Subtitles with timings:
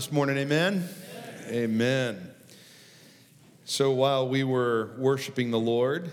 [0.00, 0.88] This morning, amen?
[1.48, 1.52] amen?
[1.52, 2.30] Amen.
[3.66, 6.10] So while we were worshiping the Lord,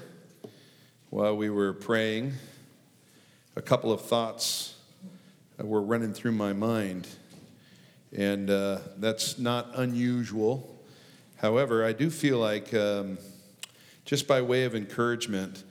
[1.09, 2.33] while we were praying,
[3.55, 4.75] a couple of thoughts
[5.57, 7.07] were running through my mind.
[8.11, 10.83] And uh, that's not unusual.
[11.37, 13.17] However, I do feel like, um,
[14.03, 15.63] just by way of encouragement,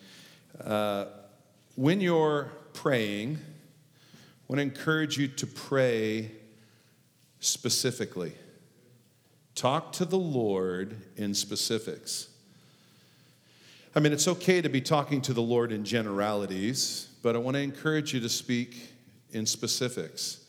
[0.65, 1.05] uh,
[1.75, 6.31] when you're praying, I want to encourage you to pray
[7.41, 8.33] specifically.
[9.55, 12.29] Talk to the Lord in specifics.
[13.95, 17.55] I mean, it's okay to be talking to the Lord in generalities, but I want
[17.55, 18.91] to encourage you to speak
[19.33, 20.45] in specifics.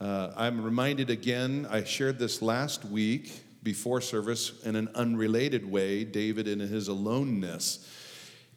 [0.00, 3.32] Uh, I'm reminded again, I shared this last week
[3.62, 7.86] before service in an unrelated way, David in his aloneness.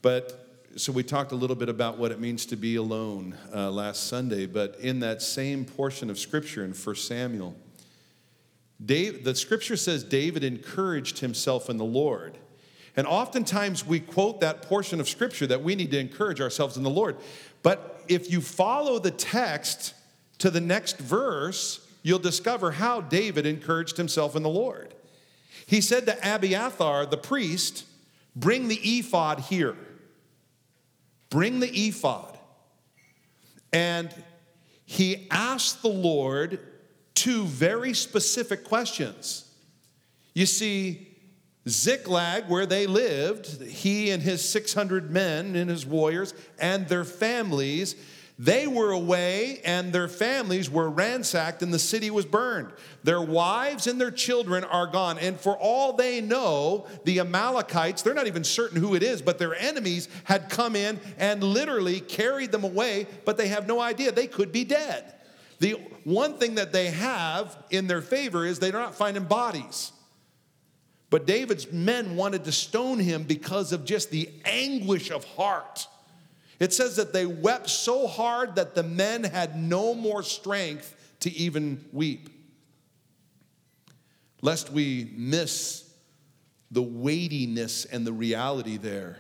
[0.02, 0.47] But
[0.78, 4.08] so we talked a little bit about what it means to be alone uh, last
[4.08, 7.56] Sunday, but in that same portion of Scripture in 1 Samuel,
[8.84, 12.38] Dave, the Scripture says David encouraged himself in the Lord.
[12.96, 16.84] And oftentimes we quote that portion of Scripture that we need to encourage ourselves in
[16.84, 17.18] the Lord.
[17.64, 19.96] But if you follow the text
[20.38, 24.94] to the next verse, you'll discover how David encouraged himself in the Lord.
[25.66, 27.86] He said to Abiathar, the priest,
[28.36, 29.76] Bring the ephod here.
[31.30, 32.38] Bring the ephod.
[33.74, 34.14] And
[34.86, 36.60] he asked the Lord
[37.14, 39.52] two very specific questions.
[40.34, 41.08] You see,
[41.68, 47.96] Ziklag, where they lived, he and his 600 men and his warriors and their families
[48.40, 52.72] they were away, and their families were ransacked, and the city was burned.
[53.04, 55.18] Their wives and their children are gone.
[55.18, 59.40] And for all they know, the Amalekites, they're not even certain who it is, but
[59.40, 64.12] their enemies had come in and literally carried them away, but they have no idea.
[64.12, 65.16] They could be dead.
[65.60, 65.72] The
[66.04, 69.92] one thing that they have in their favor is they're not finding bodies.
[71.10, 75.88] But David's men wanted to stone him because of just the anguish of heart
[76.60, 81.32] it says that they wept so hard that the men had no more strength to
[81.34, 82.30] even weep.
[84.42, 85.92] Lest we miss
[86.72, 89.18] the weightiness and the reality there.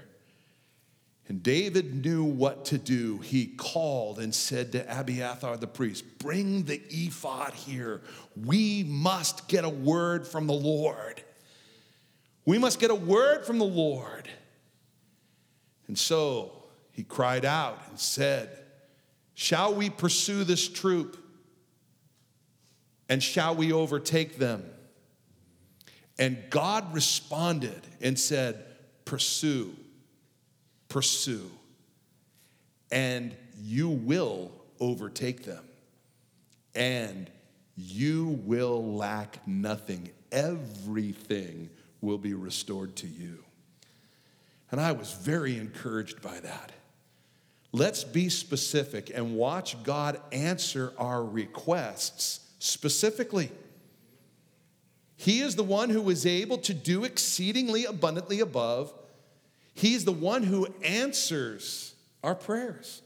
[1.29, 3.17] And David knew what to do.
[3.17, 8.01] He called and said to Abiathar the priest, Bring the ephod here.
[8.35, 11.21] We must get a word from the Lord.
[12.45, 14.29] We must get a word from the Lord.
[15.87, 16.56] And so
[16.97, 18.49] he cried out and said,
[19.35, 21.15] Shall we pursue this troop?
[23.07, 24.65] And shall we overtake them?
[26.17, 28.65] And God responded and said,
[29.05, 29.75] Pursue,
[30.89, 31.51] pursue,
[32.91, 35.63] and you will overtake them,
[36.73, 37.29] and
[37.75, 40.09] you will lack nothing.
[40.31, 41.69] Everything
[42.01, 43.43] will be restored to you.
[44.71, 46.71] And I was very encouraged by that.
[47.71, 53.51] Let's be specific and watch God answer our requests specifically.
[55.15, 58.93] He is the one who is able to do exceedingly abundantly above.
[59.73, 63.01] He's the one who answers our prayers.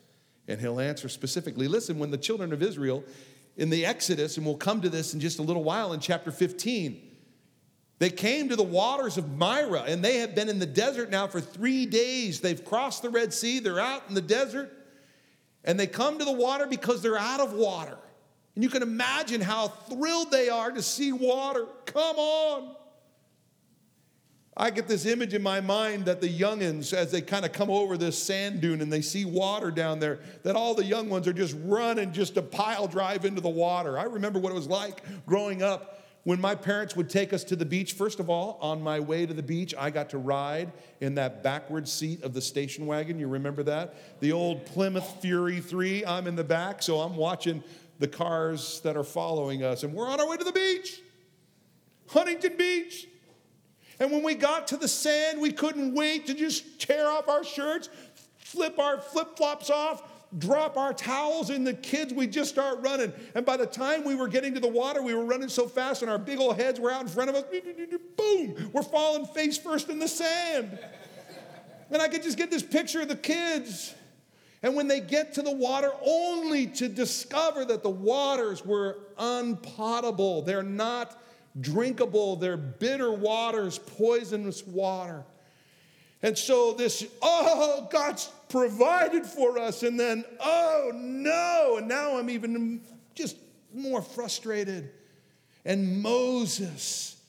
[0.47, 1.67] And he'll answer specifically.
[1.67, 3.03] Listen, when the children of Israel
[3.57, 6.31] in the Exodus, and we'll come to this in just a little while in chapter
[6.31, 7.10] 15,
[8.01, 11.27] they came to the waters of Marah, and they have been in the desert now
[11.27, 12.41] for three days.
[12.41, 14.73] They've crossed the Red Sea, they're out in the desert,
[15.63, 17.99] and they come to the water because they're out of water.
[18.55, 21.67] And you can imagine how thrilled they are to see water.
[21.85, 22.75] Come on.
[24.57, 27.69] I get this image in my mind that the youngins, as they kind of come
[27.69, 31.27] over this sand dune and they see water down there, that all the young ones
[31.27, 33.99] are just running just to pile drive into the water.
[33.99, 37.55] I remember what it was like growing up when my parents would take us to
[37.55, 40.71] the beach, first of all, on my way to the beach, I got to ride
[40.99, 43.17] in that backward seat of the station wagon.
[43.17, 44.19] You remember that?
[44.19, 46.05] The old Plymouth Fury 3.
[46.05, 47.63] I'm in the back, so I'm watching
[47.97, 51.01] the cars that are following us, and we're on our way to the beach,
[52.09, 53.07] Huntington Beach.
[53.99, 57.43] And when we got to the sand, we couldn't wait to just tear off our
[57.43, 57.89] shirts,
[58.37, 60.01] flip our flip flops off,
[60.37, 63.11] drop our towels in the kids, we just start running.
[63.35, 66.01] And by the time we were getting to the water, we were running so fast
[66.01, 67.43] and our big old heads were out in front of us.
[68.17, 70.79] Boom, we're falling face first in the sand.
[71.89, 73.93] And I could just get this picture of the kids.
[74.63, 80.43] And when they get to the water, only to discover that the waters were unpotable,
[80.43, 81.21] they're not
[81.59, 85.25] drinkable, they're bitter waters, poisonous water.
[86.23, 89.83] And so this, oh, God's provided for us.
[89.83, 91.77] And then, oh no.
[91.77, 92.81] And now I'm even
[93.15, 93.37] just
[93.73, 94.91] more frustrated.
[95.65, 97.21] And Moses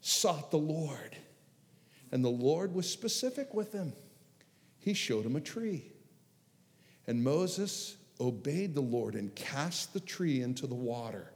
[0.00, 1.16] sought the Lord.
[2.12, 3.92] And the Lord was specific with him.
[4.78, 5.92] He showed him a tree.
[7.06, 11.32] And Moses obeyed the Lord and cast the tree into the water.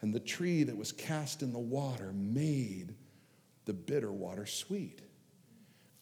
[0.00, 2.94] And the tree that was cast in the water made
[3.66, 5.02] the bitter water sweet.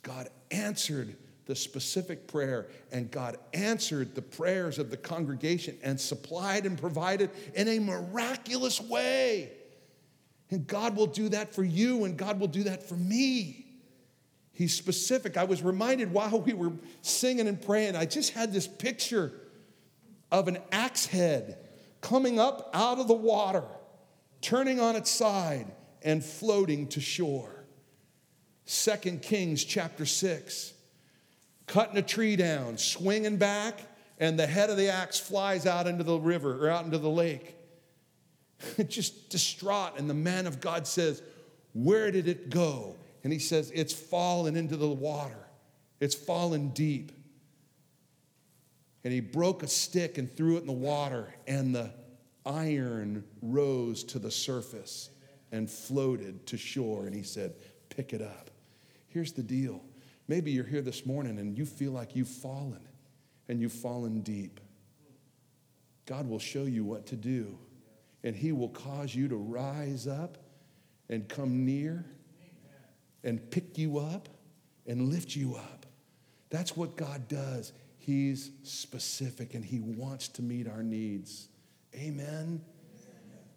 [0.03, 1.17] God answered
[1.49, 7.31] the specific prayer, and God answered the prayers of the congregation and supplied and provided
[7.55, 9.51] in a miraculous way.
[10.51, 13.65] And God will do that for you, and God will do that for me.
[14.53, 15.39] He's specific.
[15.39, 19.33] I was reminded while we were singing and praying, I just had this picture
[20.31, 21.57] of an axe head
[22.03, 23.65] coming up out of the water,
[24.43, 25.67] turning on its side,
[26.03, 27.65] and floating to shore.
[28.67, 30.75] Second Kings chapter 6
[31.69, 33.81] cutting a tree down, swinging back,
[34.19, 37.09] and the head of the axe flies out into the river or out into the
[37.09, 37.55] lake.
[38.89, 39.99] Just distraught.
[39.99, 41.23] And the man of God says,
[41.73, 42.97] Where did it go?
[43.23, 45.47] And he says, It's fallen into the water,
[46.01, 47.13] it's fallen deep.
[49.05, 51.93] And he broke a stick and threw it in the water, and the
[52.45, 55.11] iron rose to the surface
[55.53, 57.07] and floated to shore.
[57.07, 57.55] And he said,
[57.91, 58.51] Pick it up.
[59.09, 59.83] Here's the deal
[60.29, 62.87] Maybe you're here this morning and you feel like you've fallen
[63.49, 64.61] and you've fallen deep.
[66.05, 67.59] God will show you what to do,
[68.23, 70.39] and He will cause you to rise up
[71.09, 72.05] and come near
[73.25, 74.29] and pick you up
[74.87, 75.87] and lift you up.
[76.51, 77.73] That's what God does.
[77.99, 81.49] He's specific and He wants to meet our needs.
[81.95, 82.63] Amen.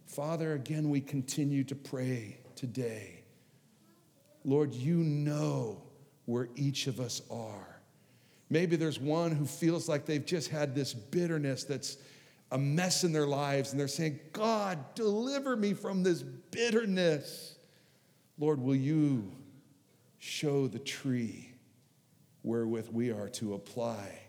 [0.07, 3.23] Father, again, we continue to pray today.
[4.43, 5.83] Lord, you know
[6.31, 7.81] where each of us are.
[8.49, 11.97] Maybe there's one who feels like they've just had this bitterness that's
[12.51, 17.55] a mess in their lives, and they're saying, God, deliver me from this bitterness.
[18.37, 19.31] Lord, will you
[20.19, 21.53] show the tree
[22.43, 24.19] wherewith we are to apply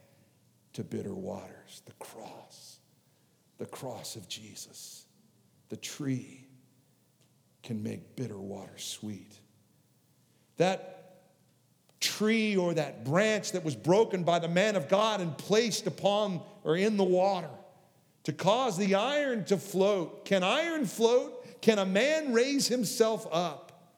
[0.75, 1.83] to bitter waters?
[1.85, 2.79] The cross,
[3.59, 5.07] the cross of Jesus.
[5.69, 6.47] The tree
[7.65, 9.33] can make bitter water sweet.
[10.59, 11.02] That
[12.03, 16.43] tree or that branch that was broken by the man of God and placed upon
[16.65, 17.49] or in the water
[18.25, 20.25] to cause the iron to float.
[20.25, 21.63] Can iron float?
[21.63, 23.93] Can a man raise himself up?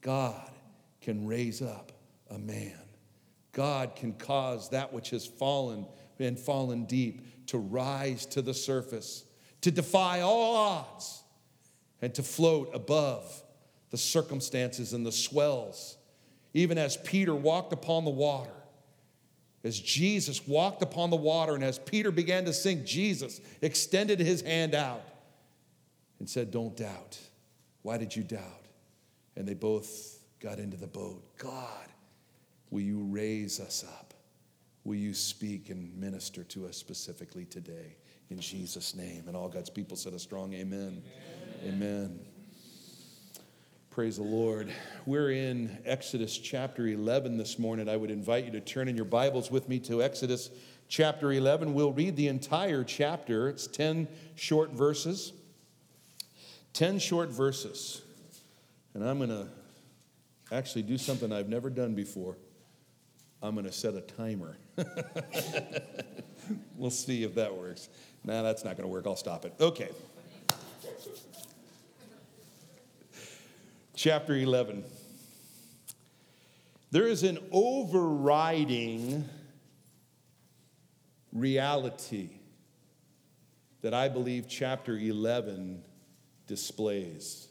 [0.00, 0.50] God
[1.00, 1.92] can raise up
[2.30, 2.78] a man.
[3.52, 5.86] God can cause that which has fallen
[6.18, 9.24] and fallen deep to rise to the surface,
[9.62, 11.22] to defy all odds,
[12.02, 13.42] and to float above
[13.90, 15.96] the circumstances and the swells
[16.56, 18.50] even as Peter walked upon the water.
[19.62, 24.40] As Jesus walked upon the water, and as Peter began to sink, Jesus extended his
[24.40, 25.02] hand out
[26.18, 27.18] and said, Don't doubt.
[27.82, 28.40] Why did you doubt?
[29.36, 31.36] And they both got into the boat.
[31.36, 31.88] God,
[32.70, 34.14] will you raise us up?
[34.84, 37.96] Will you speak and minister to us specifically today?
[38.30, 39.24] In Jesus' name.
[39.26, 41.02] And all God's people said a strong amen.
[41.62, 41.74] Amen.
[41.74, 42.20] amen.
[43.96, 44.70] Praise the Lord.
[45.06, 47.88] We're in Exodus chapter 11 this morning.
[47.88, 50.50] I would invite you to turn in your Bibles with me to Exodus
[50.86, 51.72] chapter 11.
[51.72, 55.32] We'll read the entire chapter, it's 10 short verses.
[56.74, 58.02] 10 short verses.
[58.92, 59.48] And I'm going to
[60.52, 62.36] actually do something I've never done before.
[63.42, 64.58] I'm going to set a timer.
[66.76, 67.88] we'll see if that works.
[68.24, 69.06] Nah, that's not going to work.
[69.06, 69.54] I'll stop it.
[69.58, 69.88] Okay.
[73.96, 74.84] Chapter 11.
[76.90, 79.26] There is an overriding
[81.32, 82.28] reality
[83.80, 85.82] that I believe chapter 11
[86.46, 87.48] displays.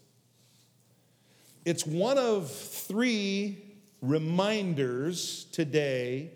[1.65, 3.57] It's one of three
[4.03, 6.29] reminders today,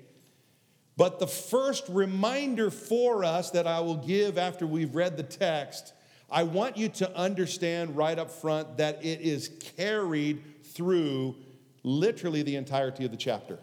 [0.97, 5.93] but the first reminder for us that I will give after we've read the text
[6.31, 11.35] I want you to understand right up front that it is carried through
[11.83, 13.59] literally the entirety of the chapter.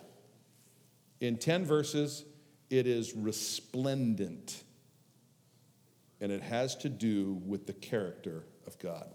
[1.20, 2.24] In 10 verses,
[2.68, 4.62] it is resplendent,
[6.20, 9.14] and it has to do with the character of God.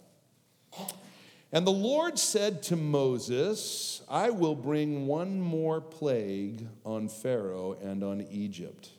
[1.52, 8.04] And the Lord said to Moses, I will bring one more plague on Pharaoh and
[8.04, 8.90] on Egypt.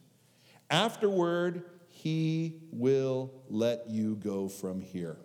[0.70, 1.64] Afterward,
[2.02, 5.16] he will let you go from here.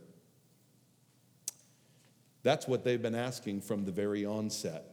[2.43, 4.85] That's what they've been asking from the very onset.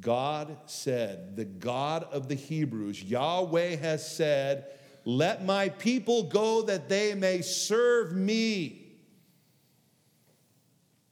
[0.00, 4.66] God said, the God of the Hebrews, Yahweh has said,
[5.04, 8.96] Let my people go that they may serve me.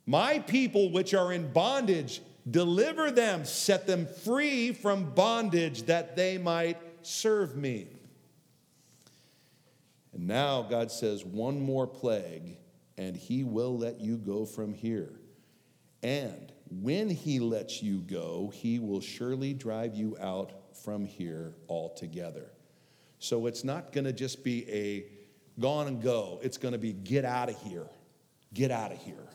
[0.07, 6.37] My people which are in bondage, deliver them, set them free from bondage that they
[6.37, 7.87] might serve me.
[10.13, 12.59] And now God says, one more plague,
[12.99, 15.13] and he will let you go from here.
[16.03, 20.53] And when he lets you go, he will surely drive you out
[20.85, 22.51] from here altogether.
[23.19, 25.05] So it's not going to just be a
[25.61, 27.87] gone and go, it's going to be get out of here.
[28.53, 29.29] Get out of here.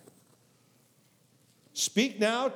[1.73, 2.53] Speak now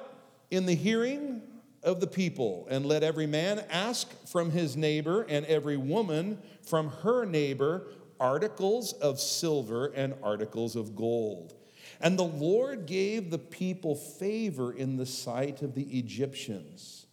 [0.49, 1.41] in the hearing
[1.83, 6.89] of the people, and let every man ask from his neighbor and every woman from
[6.89, 7.87] her neighbor
[8.21, 11.55] articles of silver and articles of gold.
[11.99, 17.07] And the Lord gave the people favor in the sight of the Egyptians.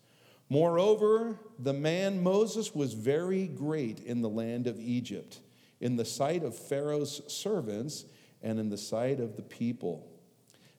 [0.51, 5.41] Moreover, the man Moses was very great in the land of Egypt,
[5.81, 8.05] in the sight of Pharaoh's servants
[8.43, 10.07] and in the sight of the people.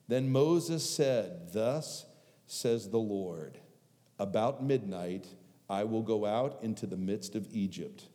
[0.08, 2.06] Then Moses said, Thus
[2.46, 3.58] says the Lord,
[4.18, 5.26] about midnight
[5.68, 8.09] I will go out into the midst of Egypt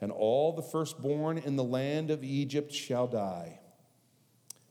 [0.00, 3.60] and all the firstborn in the land of Egypt shall die.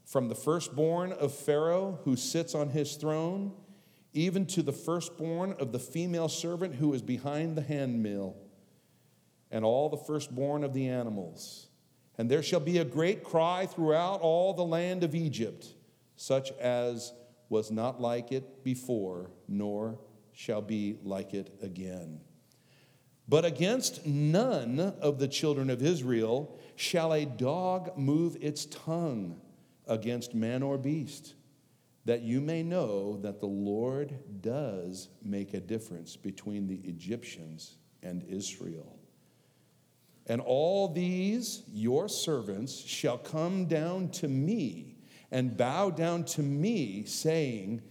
[0.06, 3.54] From the firstborn of Pharaoh who sits on his throne,
[4.14, 8.36] even to the firstborn of the female servant who is behind the handmill,
[9.52, 11.68] and all the firstborn of the animals.
[12.18, 15.68] And there shall be a great cry throughout all the land of Egypt,
[16.16, 17.14] such as
[17.50, 20.00] was not like it before, nor
[20.34, 22.20] shall be like it again.
[23.28, 29.42] But against none of the children of Israel shall a dog move its tongue
[29.86, 31.34] against man or beast,
[32.06, 38.24] that you may know that the Lord does make a difference between the Egyptians and
[38.24, 38.98] Israel.
[40.28, 44.98] And all these, your servants, shall come down to me
[45.32, 47.82] and bow down to me, saying,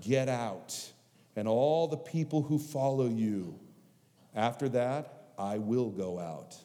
[0.00, 0.92] Get out.
[1.36, 3.58] And all the people who follow you
[4.36, 6.56] after that, I will go out.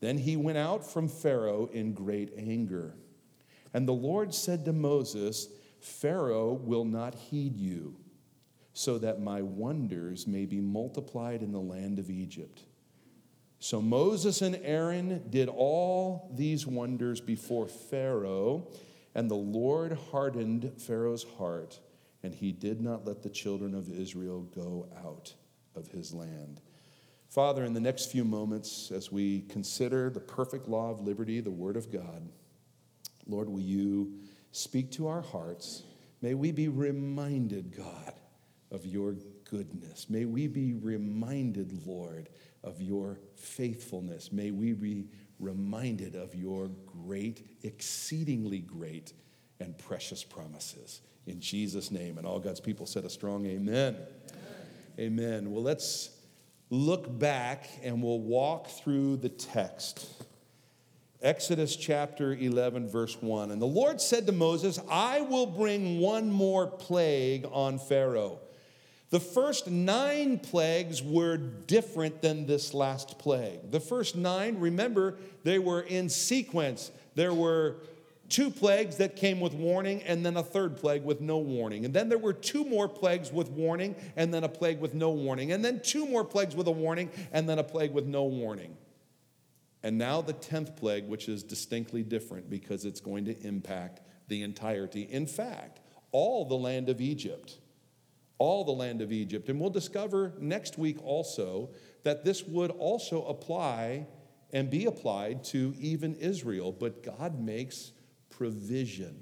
[0.00, 2.94] Then he went out from Pharaoh in great anger.
[3.74, 5.48] And the Lord said to Moses,
[5.80, 7.96] Pharaoh will not heed you,
[8.72, 12.62] so that my wonders may be multiplied in the land of Egypt.
[13.58, 18.68] So Moses and Aaron did all these wonders before Pharaoh,
[19.14, 21.78] and the Lord hardened Pharaoh's heart,
[22.22, 25.34] and he did not let the children of Israel go out
[25.74, 26.60] of his land.
[27.30, 31.48] Father, in the next few moments, as we consider the perfect law of liberty, the
[31.48, 32.28] Word of God,
[33.28, 34.14] Lord, will you
[34.50, 35.84] speak to our hearts?
[36.22, 38.14] May we be reminded, God,
[38.72, 39.14] of your
[39.48, 40.10] goodness.
[40.10, 42.30] May we be reminded, Lord,
[42.64, 44.32] of your faithfulness.
[44.32, 45.06] May we be
[45.38, 49.12] reminded of your great, exceedingly great,
[49.60, 51.00] and precious promises.
[51.26, 52.18] In Jesus' name.
[52.18, 53.94] And all God's people said a strong amen.
[54.98, 55.20] Amen.
[55.20, 55.50] amen.
[55.52, 56.19] Well, let's
[56.70, 60.06] look back and we'll walk through the text.
[61.22, 63.50] Exodus chapter 11, verse 1.
[63.50, 68.38] And the Lord said to Moses, I will bring one more plague on Pharaoh.
[69.10, 73.70] The first nine plagues were different than this last plague.
[73.70, 76.92] The first nine, remember, they were in sequence.
[77.16, 77.76] There were
[78.30, 81.84] two plagues that came with warning, and then a third plague with no warning.
[81.84, 85.10] And then there were two more plagues with warning, and then a plague with no
[85.10, 85.52] warning.
[85.52, 88.76] And then two more plagues with a warning, and then a plague with no warning.
[89.82, 94.42] And now the 10th plague, which is distinctly different because it's going to impact the
[94.42, 95.02] entirety.
[95.02, 95.80] In fact,
[96.12, 97.58] all the land of Egypt.
[98.38, 99.48] All the land of Egypt.
[99.48, 101.70] And we'll discover next week also
[102.04, 104.06] that this would also apply
[104.52, 106.72] and be applied to even Israel.
[106.72, 107.92] But God makes
[108.40, 109.14] provision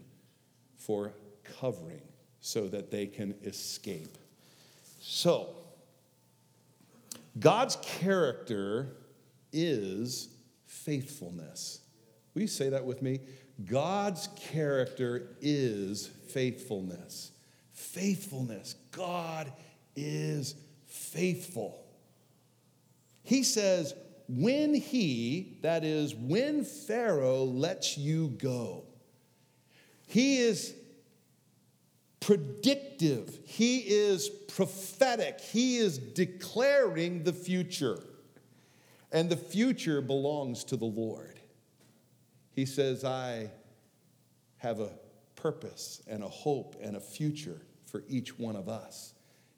[0.77, 1.13] for
[1.61, 2.01] covering
[2.39, 4.17] so that they can escape.
[5.01, 5.57] So,
[7.41, 8.95] God's character
[9.53, 10.29] is
[10.67, 11.81] faithfulness.
[12.33, 13.19] Will you say that with me?
[13.65, 17.33] God's character is faithfulness.
[17.73, 18.77] Faithfulness.
[18.93, 19.53] God
[19.97, 20.55] is
[20.87, 21.85] faithful.
[23.25, 23.95] He says,
[24.29, 28.85] when he, that is, when Pharaoh lets you go,
[30.09, 30.75] he is
[32.19, 38.03] predictive, he is prophetic, he is declaring the future.
[39.13, 41.41] And the future belongs to the Lord.
[42.51, 43.51] He says, I
[44.57, 44.91] have a
[45.37, 49.15] purpose and a hope and a future for each one of us.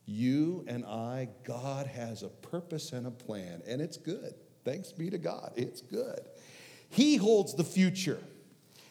[0.06, 4.34] You and I, God has a purpose and a plan, and it's good.
[4.64, 6.20] Thanks be to God, it's good.
[6.90, 8.20] He holds the future.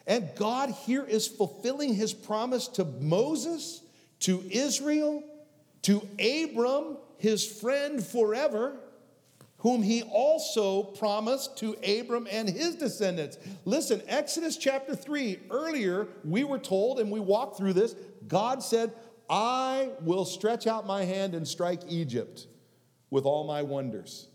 [0.10, 3.84] And God here is fulfilling his promise to Moses,
[4.22, 5.24] to Israel,
[5.84, 8.76] to Abram, his friend forever,
[9.60, 13.38] whom he also promised to Abram and his descendants.
[13.66, 17.96] Listen, Exodus chapter 3, earlier we were told, and we walked through this,
[18.28, 18.92] God said,
[19.30, 22.48] I will stretch out my hand and strike Egypt
[23.12, 24.28] with all my wonders.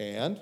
[0.00, 0.40] And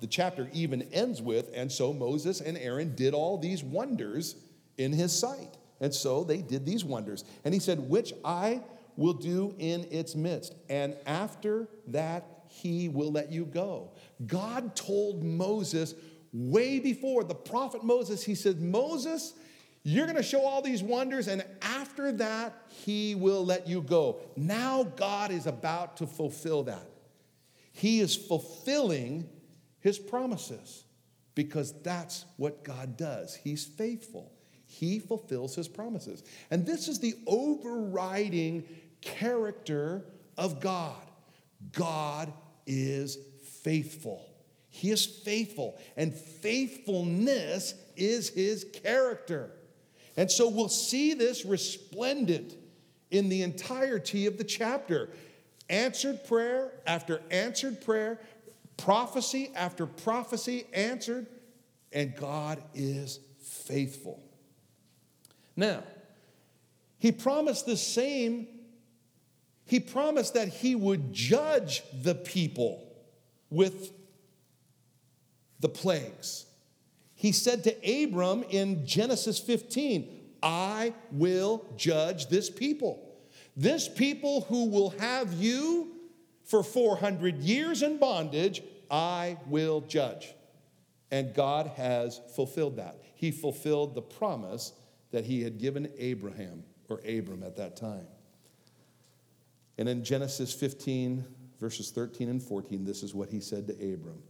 [0.00, 4.36] the chapter even ends with, and so Moses and Aaron did all these wonders
[4.78, 5.56] in his sight.
[5.80, 7.24] And so they did these wonders.
[7.44, 8.62] And he said, Which I
[8.96, 10.54] will do in its midst.
[10.68, 13.92] And after that, he will let you go.
[14.26, 15.94] God told Moses
[16.32, 19.34] way before the prophet Moses, he said, Moses,
[19.82, 24.20] you're going to show all these wonders, and after that, he will let you go.
[24.36, 26.86] Now, God is about to fulfill that.
[27.72, 29.28] He is fulfilling
[29.80, 30.84] his promises
[31.34, 33.34] because that's what God does.
[33.34, 34.32] He's faithful,
[34.66, 36.22] he fulfills his promises.
[36.50, 38.64] And this is the overriding
[39.00, 40.04] character
[40.36, 40.96] of God
[41.72, 42.32] God
[42.66, 43.18] is
[43.62, 44.26] faithful.
[44.70, 49.50] He is faithful, and faithfulness is his character.
[50.16, 52.54] And so we'll see this resplendent
[53.10, 55.10] in the entirety of the chapter.
[55.68, 58.20] Answered prayer after answered prayer,
[58.80, 61.26] prophecy after prophecy answered,
[61.92, 64.22] and God is faithful.
[65.56, 65.82] Now,
[66.98, 68.46] he promised the same,
[69.64, 72.86] he promised that he would judge the people
[73.50, 73.92] with
[75.60, 76.46] the plagues.
[77.14, 83.06] He said to Abram in Genesis 15, I will judge this people.
[83.56, 85.92] This people who will have you
[86.44, 90.34] for 400 years in bondage, I will judge.
[91.10, 93.00] And God has fulfilled that.
[93.14, 94.72] He fulfilled the promise
[95.10, 98.06] that he had given Abraham or Abram at that time.
[99.78, 101.24] And in Genesis 15,
[101.58, 104.22] verses 13 and 14, this is what he said to Abram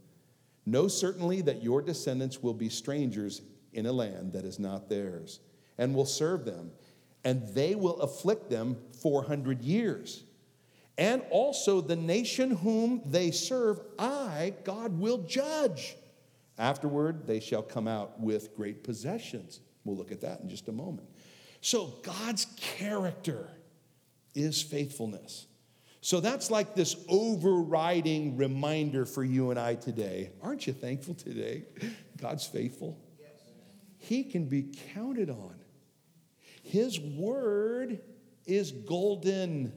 [0.65, 3.41] Know certainly that your descendants will be strangers
[3.73, 5.39] in a land that is not theirs,
[5.77, 6.71] and will serve them
[7.23, 10.23] and they will afflict them 400 years.
[10.97, 15.95] And also the nation whom they serve, I, God, will judge.
[16.57, 19.61] Afterward, they shall come out with great possessions.
[19.83, 21.07] We'll look at that in just a moment.
[21.61, 23.47] So, God's character
[24.35, 25.47] is faithfulness.
[26.01, 30.31] So, that's like this overriding reminder for you and I today.
[30.41, 31.63] Aren't you thankful today?
[32.17, 32.99] God's faithful.
[33.97, 35.55] He can be counted on.
[36.63, 37.99] His word
[38.45, 39.73] is golden,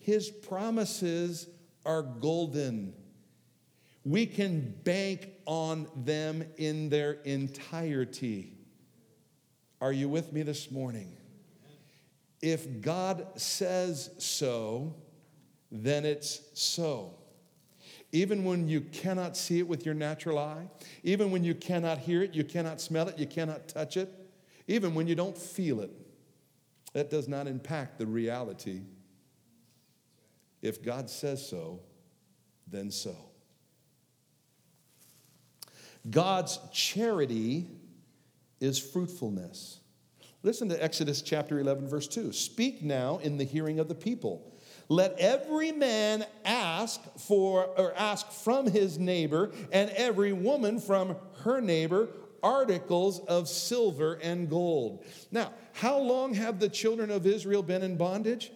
[0.00, 1.46] His promises
[1.84, 2.94] are golden.
[4.04, 8.54] We can bank on them in their entirety.
[9.80, 11.16] Are you with me this morning?
[12.40, 14.94] If God says so,
[15.70, 17.14] then it's so.
[18.12, 20.66] Even when you cannot see it with your natural eye,
[21.02, 24.10] even when you cannot hear it, you cannot smell it, you cannot touch it,
[24.66, 25.90] even when you don't feel it,
[26.94, 28.80] that does not impact the reality.
[30.62, 31.80] If God says so,
[32.66, 33.16] then so.
[36.08, 37.66] God's charity
[38.60, 39.80] is fruitfulness.
[40.42, 42.32] Listen to Exodus chapter 11, verse 2.
[42.32, 44.54] Speak now in the hearing of the people.
[44.88, 51.60] Let every man ask for or ask from his neighbor, and every woman from her
[51.60, 52.08] neighbor
[52.42, 55.04] articles of silver and gold.
[55.30, 58.50] Now, how long have the children of Israel been in bondage?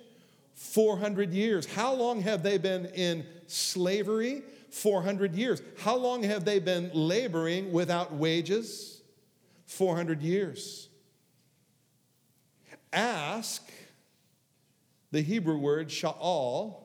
[0.55, 1.67] 400 years.
[1.67, 4.43] How long have they been in slavery?
[4.71, 5.63] 400 years.
[5.79, 9.03] How long have they been laboring without wages?
[9.67, 10.89] 400 years.
[12.93, 13.69] Ask,
[15.11, 16.77] the Hebrew word sha'al,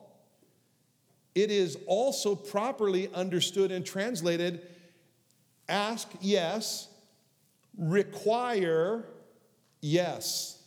[1.34, 4.66] it is also properly understood and translated
[5.68, 6.88] ask, yes,
[7.78, 9.04] require,
[9.80, 10.60] yes.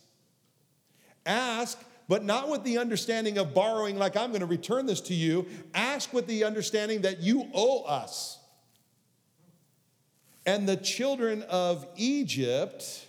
[1.26, 5.14] Ask, but not with the understanding of borrowing, like I'm going to return this to
[5.14, 5.46] you.
[5.74, 8.38] Ask with the understanding that you owe us.
[10.46, 13.06] And the children of Egypt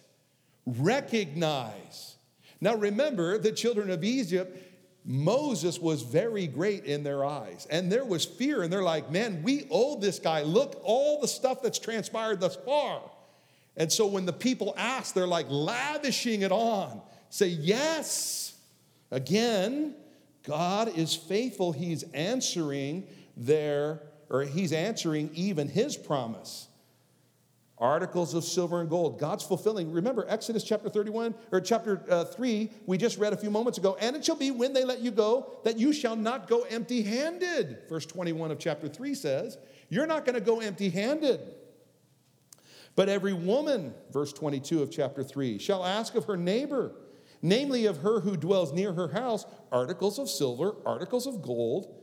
[0.65, 2.15] recognize.
[2.62, 4.58] Now remember, the children of Egypt,
[5.03, 7.67] Moses was very great in their eyes.
[7.69, 10.43] And there was fear, and they're like, man, we owe this guy.
[10.43, 13.01] Look, all the stuff that's transpired thus far.
[13.77, 17.01] And so when the people ask, they're like lavishing it on.
[17.29, 18.44] Say, yes.
[19.15, 19.95] Again,
[20.43, 21.71] God is faithful.
[21.71, 26.67] He's answering their, or he's answering even his promise.
[27.78, 29.17] articles of silver and gold.
[29.17, 29.93] God's fulfilling.
[29.93, 33.97] Remember Exodus chapter 31 or chapter uh, 3, we just read a few moments ago.
[34.01, 37.01] And it shall be when they let you go that you shall not go empty
[37.01, 37.84] handed.
[37.88, 39.58] Verse 21 of chapter 3 says,
[39.89, 41.39] You're not going to go empty handed.
[42.97, 46.91] But every woman, verse 22 of chapter 3, shall ask of her neighbor,
[47.41, 51.93] namely of her who dwells near her house, articles of silver, articles of gold,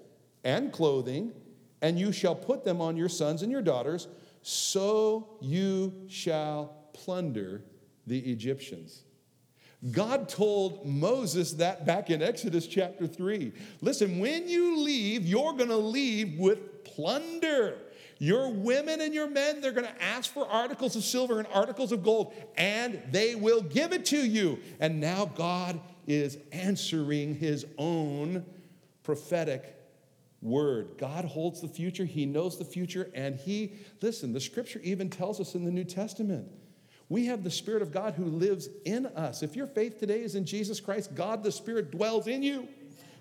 [0.44, 1.32] and clothing,
[1.80, 4.08] and you shall put them on your sons and your daughters
[4.42, 7.64] so you shall plunder
[8.06, 9.04] the Egyptians.
[9.90, 13.52] God told Moses that back in Exodus chapter 3.
[13.80, 17.78] Listen, when you leave, you're going to leave with plunder.
[18.22, 21.90] Your women and your men, they're going to ask for articles of silver and articles
[21.90, 24.60] of gold, and they will give it to you.
[24.78, 28.46] And now God is answering his own
[29.02, 29.76] prophetic
[30.40, 30.98] word.
[30.98, 35.40] God holds the future, He knows the future, and He, listen, the scripture even tells
[35.40, 36.46] us in the New Testament.
[37.08, 39.42] We have the Spirit of God who lives in us.
[39.42, 42.68] If your faith today is in Jesus Christ, God the Spirit dwells in you.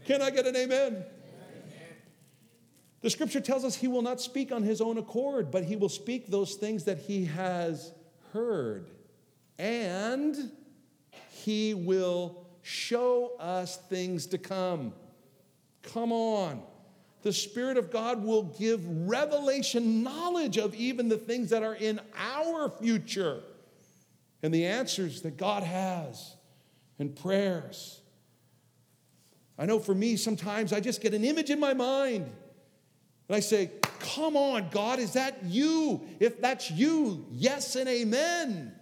[0.05, 1.03] Can I get an amen?
[3.01, 5.89] The scripture tells us he will not speak on his own accord, but he will
[5.89, 7.91] speak those things that he has
[8.31, 8.89] heard.
[9.57, 10.51] And
[11.29, 14.93] he will show us things to come.
[15.81, 16.61] Come on
[17.23, 21.99] the Spirit of God will give revelation knowledge of even the things that are in
[22.17, 23.41] our future
[24.41, 26.35] and the answers that God has
[26.97, 28.01] and prayers.
[29.57, 32.31] I know for me, sometimes I just get an image in my mind
[33.32, 36.02] and I say, Come on, God, is that you?
[36.20, 38.76] If that's you, yes and amen.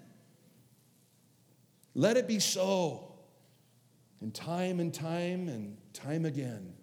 [1.93, 3.13] Let it be so.
[4.21, 6.73] And time and time and time again.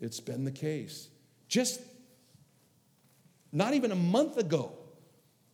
[0.00, 1.08] It's been the case.
[1.48, 1.80] Just
[3.52, 4.72] not even a month ago,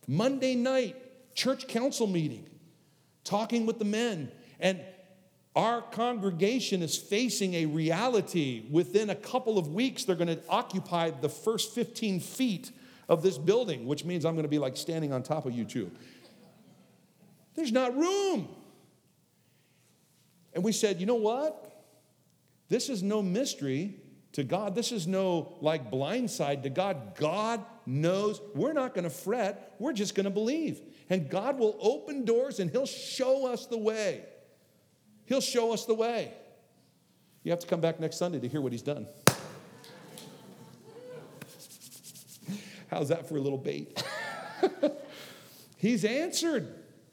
[0.07, 0.97] Monday night,
[1.35, 2.49] church council meeting,
[3.23, 4.81] talking with the men, and
[5.59, 8.63] our congregation is facing a reality.
[8.71, 12.71] Within a couple of weeks, they're going to occupy the first 15 feet
[13.09, 15.65] of this building, which means I'm going to be like standing on top of you
[15.65, 15.91] two.
[17.55, 18.47] There's not room.
[20.53, 21.83] And we said, you know what?
[22.69, 23.97] This is no mystery
[24.31, 24.75] to God.
[24.75, 27.17] This is no like blindside to God.
[27.17, 28.39] God knows.
[28.55, 29.75] We're not going to fret.
[29.77, 30.79] We're just going to believe.
[31.09, 34.23] And God will open doors and He'll show us the way.
[35.29, 36.33] He'll show us the way.
[37.43, 39.07] You have to come back next Sunday to hear what He's done.
[42.89, 44.03] How's that for a little bait?
[45.77, 46.67] he's answered.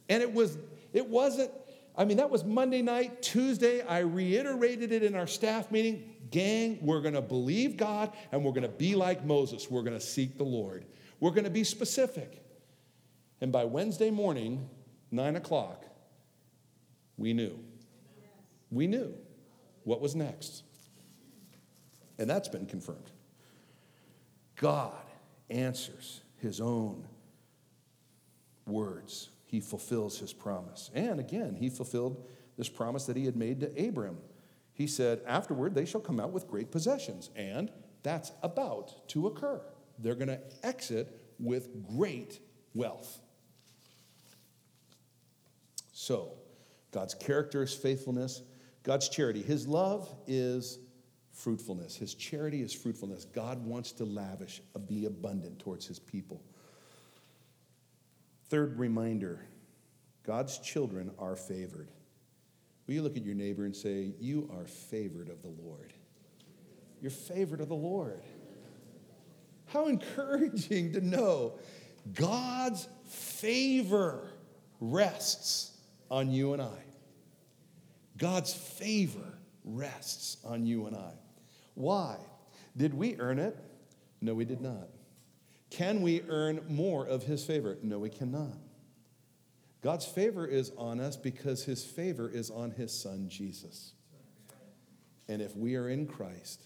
[0.08, 0.56] And it was
[0.94, 1.50] it wasn't
[1.94, 6.14] I mean that was Monday night, Tuesday I reiterated it in our staff meeting.
[6.30, 9.70] Gang, we're going to believe God and we're going to be like Moses.
[9.70, 10.86] We're going to seek the Lord.
[11.20, 12.42] We're going to be specific.
[13.42, 14.70] And by Wednesday morning,
[15.10, 15.84] nine o'clock,
[17.18, 17.65] we knew.
[18.70, 19.14] We knew
[19.84, 20.62] what was next.
[22.18, 23.10] And that's been confirmed.
[24.56, 24.94] God
[25.50, 27.06] answers his own
[28.66, 30.90] words, he fulfills his promise.
[30.94, 32.26] And again, he fulfilled
[32.56, 34.18] this promise that he had made to Abram
[34.76, 37.30] he said, Afterward, they shall come out with great possessions.
[37.34, 37.70] And
[38.02, 39.62] that's about to occur.
[39.98, 42.40] They're going to exit with great
[42.74, 43.18] wealth.
[45.94, 46.34] So,
[46.92, 48.42] God's character is faithfulness,
[48.86, 49.42] God's charity.
[49.42, 50.78] His love is
[51.32, 53.24] fruitfulness, His charity is fruitfulness.
[53.24, 56.40] God wants to lavish, uh, be abundant towards His people.
[58.48, 59.40] Third reminder
[60.24, 61.90] God's children are favored.
[62.86, 65.92] Will you look at your neighbor and say, You are favored of the Lord?
[67.02, 68.22] You're favored of the Lord.
[69.66, 71.58] How encouraging to know
[72.14, 74.30] God's favor
[74.80, 75.72] rests
[76.08, 76.85] on you and I.
[78.16, 81.12] God's favor rests on you and I.
[81.74, 82.16] Why?
[82.76, 83.56] Did we earn it?
[84.20, 84.88] No, we did not.
[85.70, 87.76] Can we earn more of His favor?
[87.82, 88.56] No, we cannot.
[89.86, 93.92] God's favor is on us because his favor is on his son, Jesus.
[95.28, 96.64] And if we are in Christ,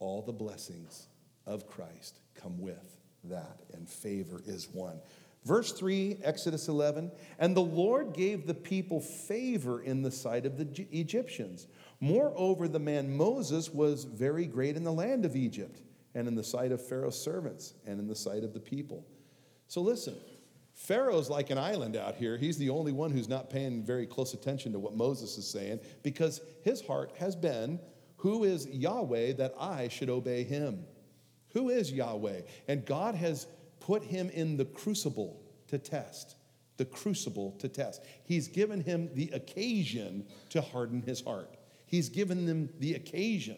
[0.00, 1.06] all the blessings
[1.46, 5.00] of Christ come with that, and favor is one.
[5.44, 10.58] Verse 3, Exodus 11, and the Lord gave the people favor in the sight of
[10.58, 11.66] the Egyptians.
[12.00, 15.80] Moreover, the man Moses was very great in the land of Egypt,
[16.14, 19.06] and in the sight of Pharaoh's servants, and in the sight of the people.
[19.68, 20.16] So listen,
[20.74, 22.36] Pharaoh's like an island out here.
[22.36, 25.80] He's the only one who's not paying very close attention to what Moses is saying
[26.02, 27.80] because his heart has been,
[28.18, 30.84] Who is Yahweh that I should obey him?
[31.52, 32.42] Who is Yahweh?
[32.68, 33.46] And God has
[33.88, 36.36] put him in the crucible to test,
[36.76, 38.04] the crucible to test.
[38.22, 41.56] He's given him the occasion to harden his heart.
[41.86, 43.56] He's given them the occasion.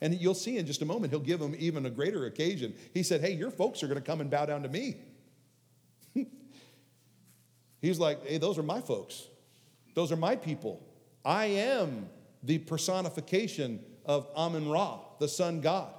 [0.00, 2.74] And you'll see in just a moment, he'll give them even a greater occasion.
[2.94, 4.96] He said, Hey, your folks are going to come and bow down to me.
[7.82, 9.26] He's like, Hey, those are my folks.
[9.94, 10.82] Those are my people.
[11.22, 12.08] I am
[12.42, 15.92] the personification of Amun Ra, the sun god.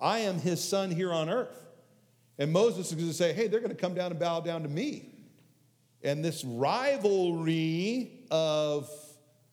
[0.00, 1.65] I am his son here on earth.
[2.38, 4.62] And Moses is going to say, Hey, they're going to come down and bow down
[4.62, 5.12] to me.
[6.02, 8.90] And this rivalry of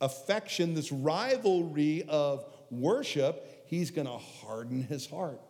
[0.02, 5.42] affection, this rivalry of worship, he's going to harden his heart.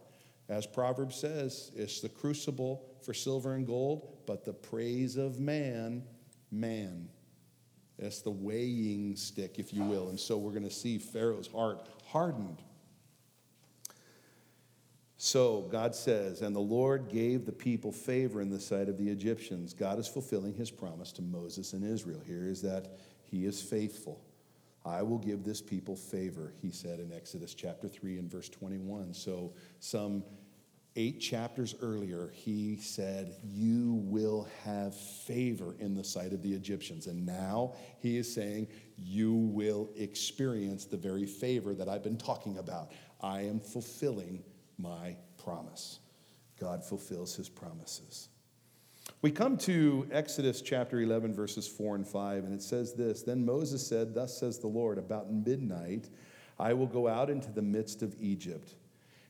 [0.49, 6.03] As Proverbs says, it's the crucible for silver and gold, but the praise of man,
[6.51, 7.09] man.
[7.97, 10.09] It's the weighing stick, if you will.
[10.09, 12.61] And so we're going to see Pharaoh's heart hardened.
[15.17, 19.09] So God says, and the Lord gave the people favor in the sight of the
[19.09, 19.73] Egyptians.
[19.73, 22.21] God is fulfilling his promise to Moses and Israel.
[22.25, 24.21] Here is that he is faithful.
[24.85, 29.13] I will give this people favor, he said in Exodus chapter 3 and verse 21.
[29.13, 30.23] So, some
[30.95, 37.07] eight chapters earlier, he said, You will have favor in the sight of the Egyptians.
[37.07, 42.57] And now he is saying, You will experience the very favor that I've been talking
[42.57, 42.91] about.
[43.21, 44.43] I am fulfilling
[44.77, 45.99] my promise.
[46.59, 48.29] God fulfills his promises.
[49.21, 53.45] We come to Exodus chapter 11, verses 4 and 5, and it says this Then
[53.45, 56.09] Moses said, Thus says the Lord, about midnight
[56.59, 58.75] I will go out into the midst of Egypt,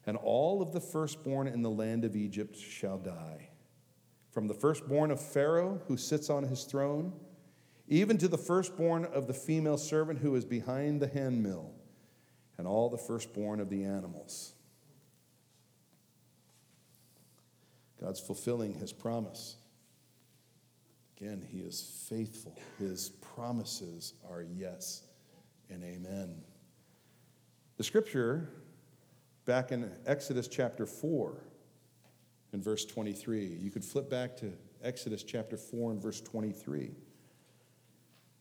[0.06, 3.50] and all of the firstborn in the land of Egypt shall die.
[4.32, 7.14] From the firstborn of Pharaoh, who sits on his throne,
[7.88, 11.72] even to the firstborn of the female servant who is behind the handmill,
[12.58, 14.54] and all the firstborn of the animals.
[18.04, 19.56] God's fulfilling his promise.
[21.16, 22.60] Again, he is faithful.
[22.78, 25.04] His promises are yes
[25.70, 26.42] and amen.
[27.78, 28.50] The scripture
[29.46, 31.38] back in Exodus chapter 4
[32.52, 34.52] in verse 23, you could flip back to
[34.84, 36.92] Exodus chapter 4 and verse 23.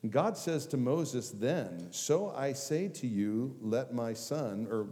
[0.03, 4.89] And God says to Moses, Then, so I say to you, let my son, or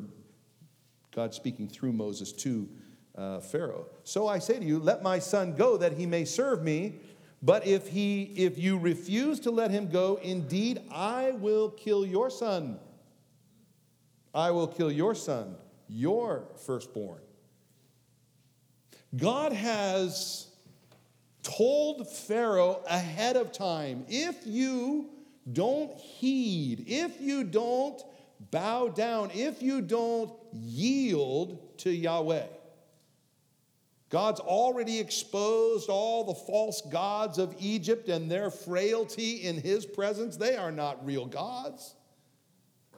[1.12, 2.68] God speaking through Moses to
[3.20, 3.86] uh, Pharaoh.
[4.02, 6.94] So I say to you, let my son go that he may serve me.
[7.42, 12.30] But if he if you refuse to let him go, indeed I will kill your
[12.30, 12.78] son.
[14.34, 15.56] I will kill your son,
[15.88, 17.20] your firstborn.
[19.16, 20.46] God has
[21.42, 25.10] told Pharaoh ahead of time if you
[25.50, 28.00] don't heed, if you don't
[28.50, 32.46] bow down, if you don't yield to Yahweh,
[34.10, 40.36] God's already exposed all the false gods of Egypt and their frailty in his presence.
[40.36, 41.94] They are not real gods.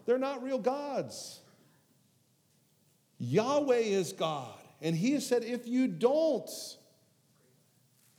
[0.07, 1.41] They're not real gods.
[3.19, 4.59] Yahweh is God.
[4.81, 6.51] And he has said, if you don't,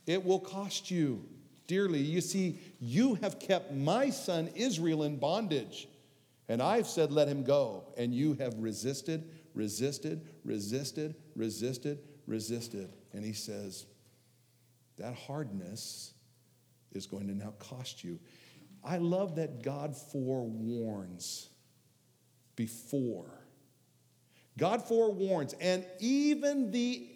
[0.06, 1.24] it will cost you
[1.66, 1.98] dearly.
[1.98, 5.88] You see, you have kept my son Israel in bondage.
[6.48, 7.92] And I've said, let him go.
[7.96, 12.90] And you have resisted, resisted, resisted, resisted, resisted.
[13.12, 13.86] And he says,
[14.96, 16.12] that hardness
[16.92, 18.18] is going to now cost you.
[18.84, 21.48] I love that God forewarns
[22.54, 23.40] before.
[24.56, 27.08] God forewarns, and even the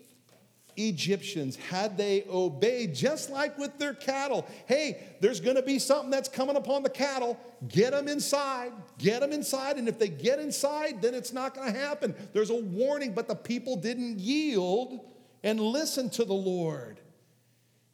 [0.79, 6.11] Egyptians, had they obeyed, just like with their cattle, hey, there's going to be something
[6.11, 7.39] that's coming upon the cattle.
[7.69, 8.73] Get them inside.
[8.99, 9.77] Get them inside.
[9.77, 12.15] And if they get inside, then it's not going to happen.
[12.33, 15.01] There's a warning, but the people didn't yield
[15.43, 17.01] and listen to the Lord.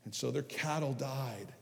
[0.04, 1.54] And so their cattle died.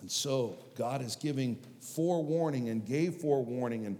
[0.00, 3.98] And so God is giving forewarning and gave forewarning and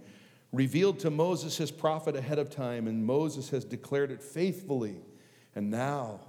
[0.51, 4.97] revealed to Moses his prophet ahead of time, and Moses has declared it faithfully.
[5.55, 6.19] And now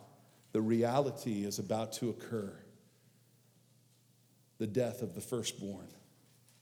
[0.52, 2.52] the reality is about to occur
[4.58, 5.88] the death of the firstborn.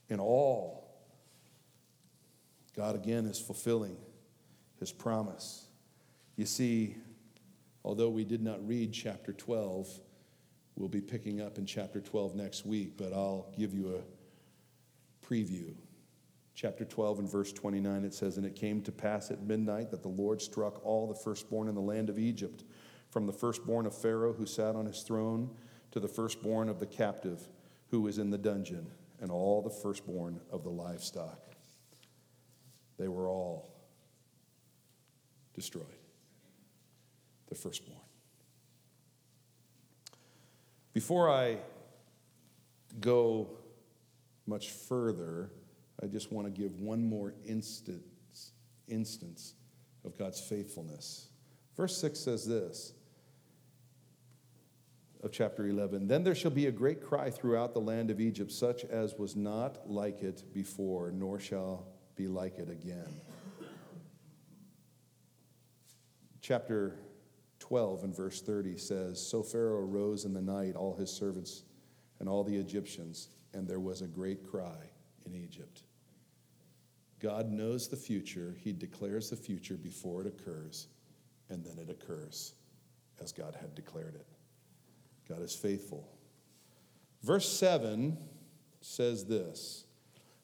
[0.09, 0.83] In all,
[2.75, 3.97] God again is fulfilling
[4.79, 5.67] his promise.
[6.35, 6.97] You see,
[7.83, 9.87] although we did not read chapter 12,
[10.75, 15.73] we'll be picking up in chapter 12 next week, but I'll give you a preview.
[16.55, 20.03] Chapter 12 and verse 29, it says, And it came to pass at midnight that
[20.03, 22.63] the Lord struck all the firstborn in the land of Egypt,
[23.09, 25.49] from the firstborn of Pharaoh who sat on his throne
[25.91, 27.47] to the firstborn of the captive
[27.89, 28.87] who was in the dungeon,
[29.19, 31.39] and all the firstborn of the livestock.
[32.97, 33.73] They were all
[35.53, 35.85] destroyed,
[37.47, 37.99] the firstborn.
[40.93, 41.57] Before I
[42.99, 43.49] go
[44.45, 45.51] much further,
[46.01, 48.51] I just want to give one more instance,
[48.87, 49.53] instance
[50.03, 51.27] of God's faithfulness.
[51.75, 52.93] Verse 6 says this
[55.23, 58.51] of chapter 11 Then there shall be a great cry throughout the land of Egypt,
[58.51, 63.21] such as was not like it before, nor shall be like it again.
[66.41, 66.99] Chapter
[67.59, 71.63] 12 and verse 30 says So Pharaoh arose in the night, all his servants
[72.19, 74.89] and all the Egyptians, and there was a great cry
[75.25, 75.83] in Egypt.
[77.19, 80.87] God knows the future, He declares the future before it occurs,
[81.49, 82.53] and then it occurs
[83.21, 84.27] as God had declared it.
[85.27, 86.07] God is faithful.
[87.21, 88.17] Verse 7
[88.81, 89.85] says this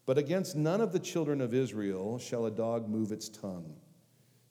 [0.06, 3.76] But against none of the children of Israel shall a dog move its tongue.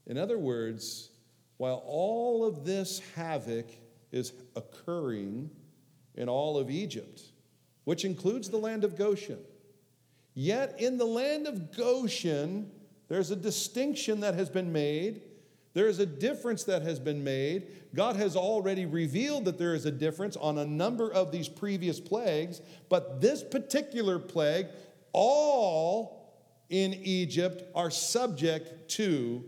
[0.07, 1.11] In other words,
[1.57, 3.71] while all of this havoc
[4.13, 5.51] is occurring
[6.15, 7.23] in all of Egypt,
[7.85, 9.39] which includes the land of Goshen,
[10.39, 12.71] yet in the land of Goshen,
[13.09, 15.23] there's a distinction that has been made.
[15.75, 17.67] There is a difference that has been made.
[17.93, 21.99] God has already revealed that there is a difference on a number of these previous
[21.99, 24.69] plagues, but this particular plague,
[25.13, 26.33] all
[26.71, 29.45] in Egypt are subject to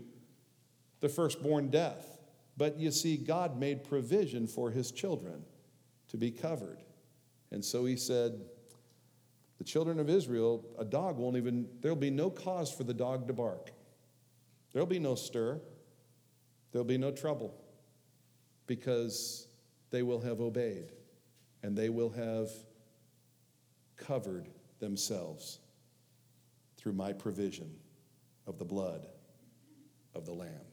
[0.99, 2.19] the firstborn death.
[2.57, 5.45] But you see, God made provision for his children
[6.09, 6.83] to be covered.
[7.49, 8.41] And so he said,
[9.61, 13.27] The children of Israel, a dog won't even, there'll be no cause for the dog
[13.27, 13.69] to bark.
[14.73, 15.61] There'll be no stir.
[16.71, 17.53] There'll be no trouble
[18.65, 19.45] because
[19.91, 20.93] they will have obeyed
[21.61, 22.49] and they will have
[23.97, 25.59] covered themselves
[26.75, 27.71] through my provision
[28.47, 29.05] of the blood
[30.15, 30.65] of the Lamb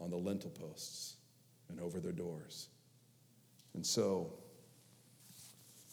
[0.00, 1.16] on the lintel posts
[1.68, 2.68] and over their doors.
[3.74, 4.32] And so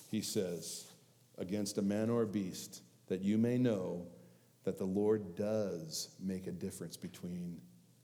[0.09, 0.85] he says,
[1.37, 4.07] against a man or a beast, that you may know
[4.63, 7.59] that the Lord does make a difference between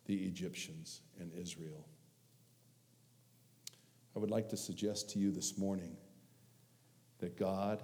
[0.05, 1.85] the Egyptians and Israel.
[4.15, 5.95] I would like to suggest to you this morning
[7.19, 7.83] that God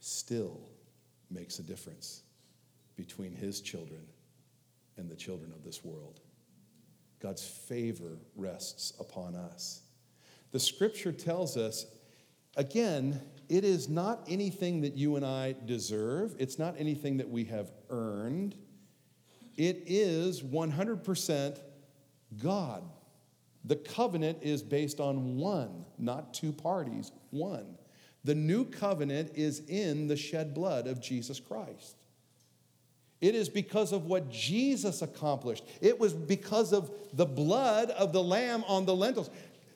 [0.00, 0.60] still
[1.30, 2.22] makes a difference
[2.96, 4.02] between his children
[4.96, 6.20] and the children of this world.
[7.20, 9.82] God's favor rests upon us.
[10.52, 11.86] The scripture tells us,
[12.56, 17.44] again, it is not anything that you and I deserve, it's not anything that we
[17.44, 18.56] have earned.
[19.56, 21.58] It is 100%
[22.42, 22.82] God.
[23.64, 27.78] The covenant is based on one, not two parties, one.
[28.24, 31.96] The new covenant is in the shed blood of Jesus Christ.
[33.20, 35.64] It is because of what Jesus accomplished.
[35.80, 39.30] It was because of the blood of the lamb on the lintels.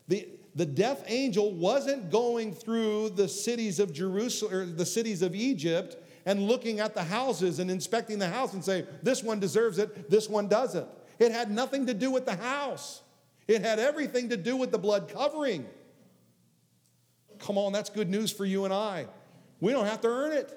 [0.09, 0.28] The,
[0.59, 5.97] the death angel wasn't going through the cities of Jerusalem or the cities of Egypt
[6.27, 10.11] and looking at the houses and inspecting the house and say, this one deserves it,
[10.11, 10.88] this one doesn't.
[11.21, 13.03] It had nothing to do with the house.
[13.47, 15.64] It had everything to do with the blood covering.
[17.38, 19.07] Come on, that's good news for you and I.
[19.61, 20.53] We don't have to earn it.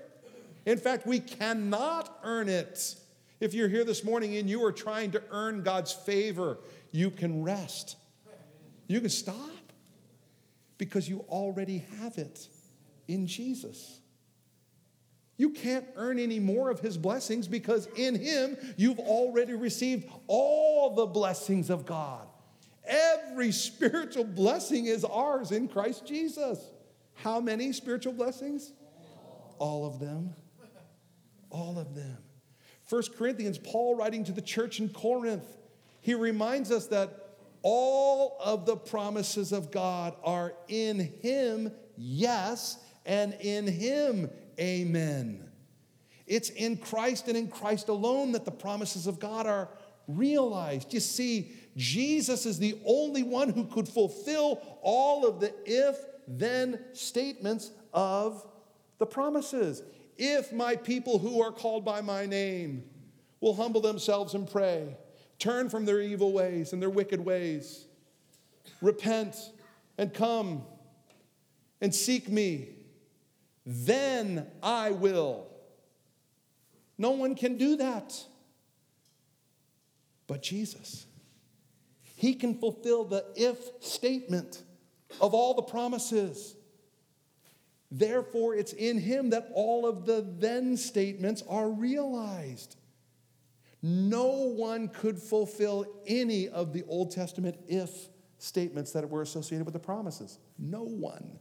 [0.66, 2.96] In fact, we cannot earn it.
[3.40, 6.58] If you're here this morning and you are trying to earn God's favor,
[6.92, 7.98] you can rest.
[8.88, 9.36] You can stop
[10.82, 12.48] because you already have it
[13.08, 14.00] in Jesus.
[15.38, 20.96] You can't earn any more of his blessings because in him you've already received all
[20.96, 22.28] the blessings of God.
[22.84, 26.72] Every spiritual blessing is ours in Christ Jesus.
[27.14, 28.74] How many spiritual blessings?
[29.60, 30.34] All of them.
[31.52, 32.18] All of them.
[32.88, 35.46] First Corinthians, Paul writing to the church in Corinth,
[36.02, 37.21] he reminds us that
[37.64, 45.50] all of the promises of God are in him, yes, and in him, amen.
[46.28, 49.70] It's in Christ and in Christ alone that the promises of God are
[50.08, 50.94] realized.
[50.94, 55.98] You see, Jesus is the only one who could fulfill all of the if
[56.28, 58.46] then statements of
[58.98, 59.84] the promises.
[60.18, 62.84] If my people who are called by my name
[63.40, 64.96] will humble themselves and pray,
[65.42, 67.86] turn from their evil ways and their wicked ways,
[68.82, 69.36] repent
[69.98, 70.64] and come
[71.82, 72.70] and seek me,
[73.66, 75.48] then I will.
[76.98, 78.14] No one can do that
[80.32, 81.08] but Jesus.
[82.16, 84.64] He can fulfill the if statement
[85.20, 86.56] of all the promises.
[87.92, 92.78] Therefore, it's in him that all of the then statements are realized.
[93.82, 99.74] No one could fulfill any of the Old Testament if statements that were associated with
[99.74, 100.40] the promises.
[100.60, 101.40] No one.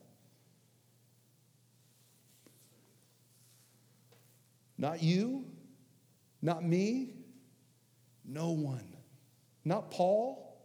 [4.79, 5.45] Not you,
[6.41, 7.15] not me,
[8.25, 8.97] no one.
[9.65, 10.59] Not Paul,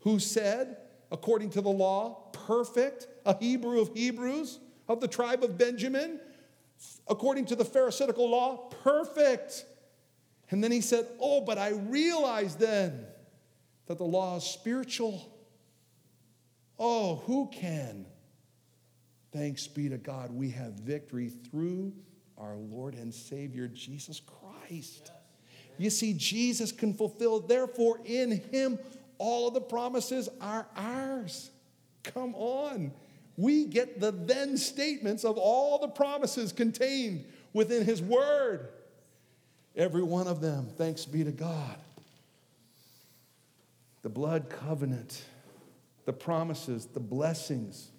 [0.00, 0.76] who said,
[1.10, 6.20] according to the law, perfect, a Hebrew of Hebrews, of the tribe of Benjamin,
[7.08, 9.64] according to the Pharisaical law, perfect.
[10.50, 13.04] And then he said, Oh, but I realized then
[13.86, 15.32] that the law is spiritual.
[16.78, 18.06] Oh, who can?
[19.32, 21.92] Thanks be to God, we have victory through
[22.38, 25.10] our Lord and Savior Jesus Christ.
[25.78, 28.78] You see, Jesus can fulfill, therefore, in him,
[29.18, 31.50] all of the promises are ours.
[32.02, 32.92] Come on.
[33.36, 38.68] We get the then statements of all the promises contained within his word.
[39.76, 41.76] Every one of them, thanks be to God.
[44.02, 45.22] The blood covenant,
[46.06, 47.90] the promises, the blessings.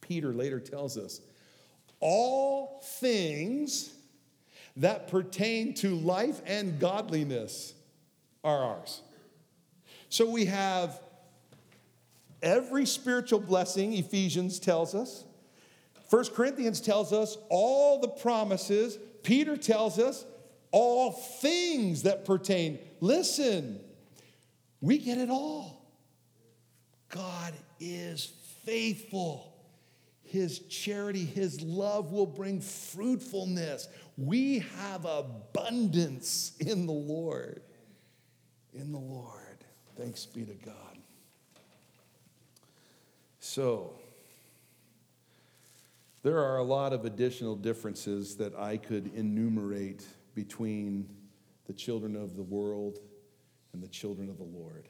[0.00, 1.20] Peter later tells us
[2.00, 3.94] all things
[4.76, 7.74] that pertain to life and godliness
[8.42, 9.02] are ours.
[10.08, 11.00] So we have
[12.42, 15.24] every spiritual blessing, Ephesians tells us.
[16.10, 18.98] First Corinthians tells us all the promises.
[19.22, 20.24] Peter tells us
[20.72, 22.78] all things that pertain.
[23.00, 23.78] Listen,
[24.80, 25.86] we get it all.
[27.08, 28.32] God is
[28.64, 29.54] faithful.
[30.22, 33.86] His charity, His love will bring fruitfulness.
[34.16, 37.62] We have abundance in the Lord.
[38.72, 39.38] In the Lord.
[39.96, 40.74] Thanks be to God.
[43.40, 43.92] So,
[46.22, 51.08] there are a lot of additional differences that I could enumerate between
[51.66, 52.98] the children of the world
[53.72, 54.88] and the children of the Lord.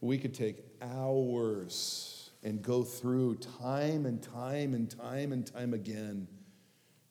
[0.00, 6.26] We could take hours and go through time and time and time and time again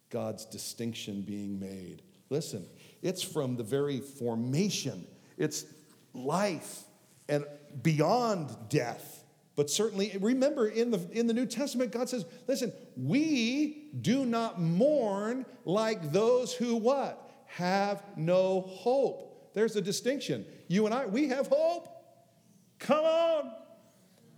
[0.09, 2.01] God's distinction being made.
[2.29, 2.65] Listen,
[3.01, 5.05] it's from the very formation,
[5.37, 5.65] it's
[6.13, 6.83] life
[7.27, 7.45] and
[7.83, 9.18] beyond death.
[9.59, 14.61] But certainly, remember in the, in the New Testament, God says, listen, we do not
[14.61, 17.29] mourn like those who what?
[17.47, 19.51] Have no hope.
[19.53, 20.45] There's a distinction.
[20.69, 21.89] You and I, we have hope.
[22.79, 23.51] Come on.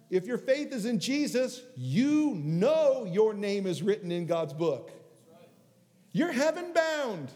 [0.10, 4.90] If your faith is in Jesus, you know your name is written in God's book.
[6.14, 7.30] You're heaven bound.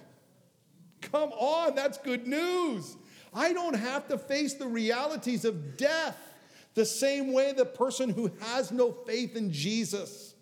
[1.01, 2.97] Come on, that's good news.
[3.31, 6.17] I don't have to face the realities of death
[6.75, 10.35] the same way the person who has no faith in Jesus.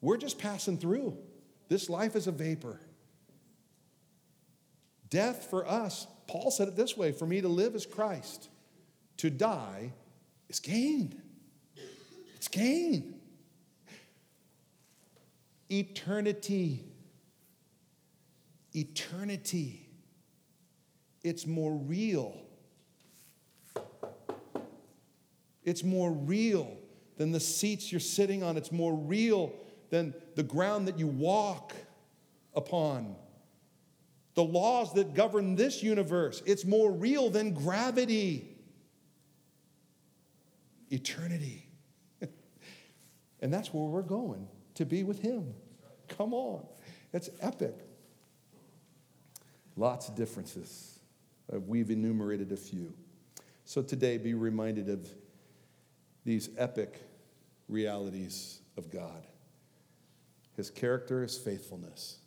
[0.00, 1.18] We're just passing through.
[1.68, 2.80] This life is a vapor.
[5.08, 8.48] Death for us, Paul said it this way for me to live is Christ,
[9.16, 9.92] to die
[10.48, 11.20] is gain.
[12.36, 13.20] It's gain
[15.70, 16.84] eternity.
[18.74, 19.86] Eternity.
[21.22, 22.36] It's more real.
[25.64, 26.76] It's more real
[27.16, 28.56] than the seats you're sitting on.
[28.56, 29.52] It's more real
[29.90, 31.74] than the ground that you walk
[32.54, 33.16] upon.
[34.34, 36.42] The laws that govern this universe.
[36.46, 38.56] It's more real than gravity.
[40.90, 41.66] Eternity.
[43.40, 45.52] and that's where we're going to be with Him.
[46.08, 46.64] Come on.
[47.12, 47.74] It's epic.
[49.76, 51.00] Lots of differences.
[51.52, 52.92] Uh, we've enumerated a few.
[53.64, 55.08] So today, be reminded of
[56.24, 57.00] these epic
[57.68, 59.26] realities of God.
[60.56, 62.18] His character is faithfulness.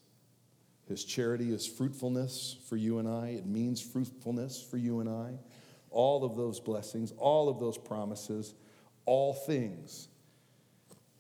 [0.88, 3.30] His charity is fruitfulness for you and I.
[3.30, 5.40] It means fruitfulness for you and I.
[5.90, 8.54] All of those blessings, all of those promises,
[9.06, 10.08] all things.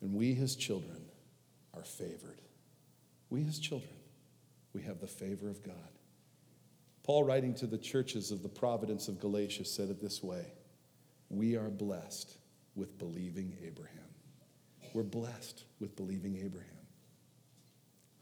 [0.01, 1.03] And we, his children,
[1.73, 2.41] are favored.
[3.29, 3.95] We, His children,
[4.73, 5.75] we have the favor of God.
[7.01, 10.53] Paul, writing to the churches of the providence of Galatia, said it this way
[11.29, 12.37] We are blessed
[12.75, 13.99] with believing Abraham.
[14.93, 16.69] We're blessed with believing Abraham,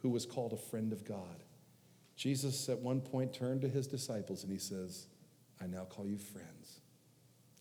[0.01, 1.43] who was called a friend of God.
[2.15, 5.07] Jesus, at one point, turned to his disciples and he says,
[5.61, 6.81] I now call you friends.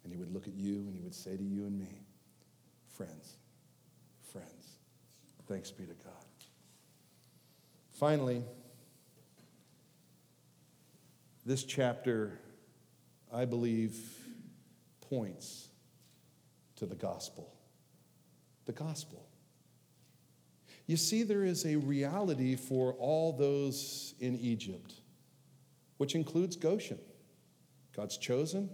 [0.05, 2.03] And he would look at you and he would say to you and me,
[2.97, 3.37] Friends,
[4.31, 4.77] friends.
[5.49, 6.13] Thanks be to God.
[7.93, 8.43] Finally,
[11.47, 12.39] this chapter,
[13.33, 13.99] I believe,
[15.09, 15.70] points
[16.81, 17.55] to the gospel.
[18.65, 19.29] The gospel.
[20.87, 24.95] You see, there is a reality for all those in Egypt,
[25.99, 26.99] which includes Goshen,
[27.95, 28.71] God's chosen,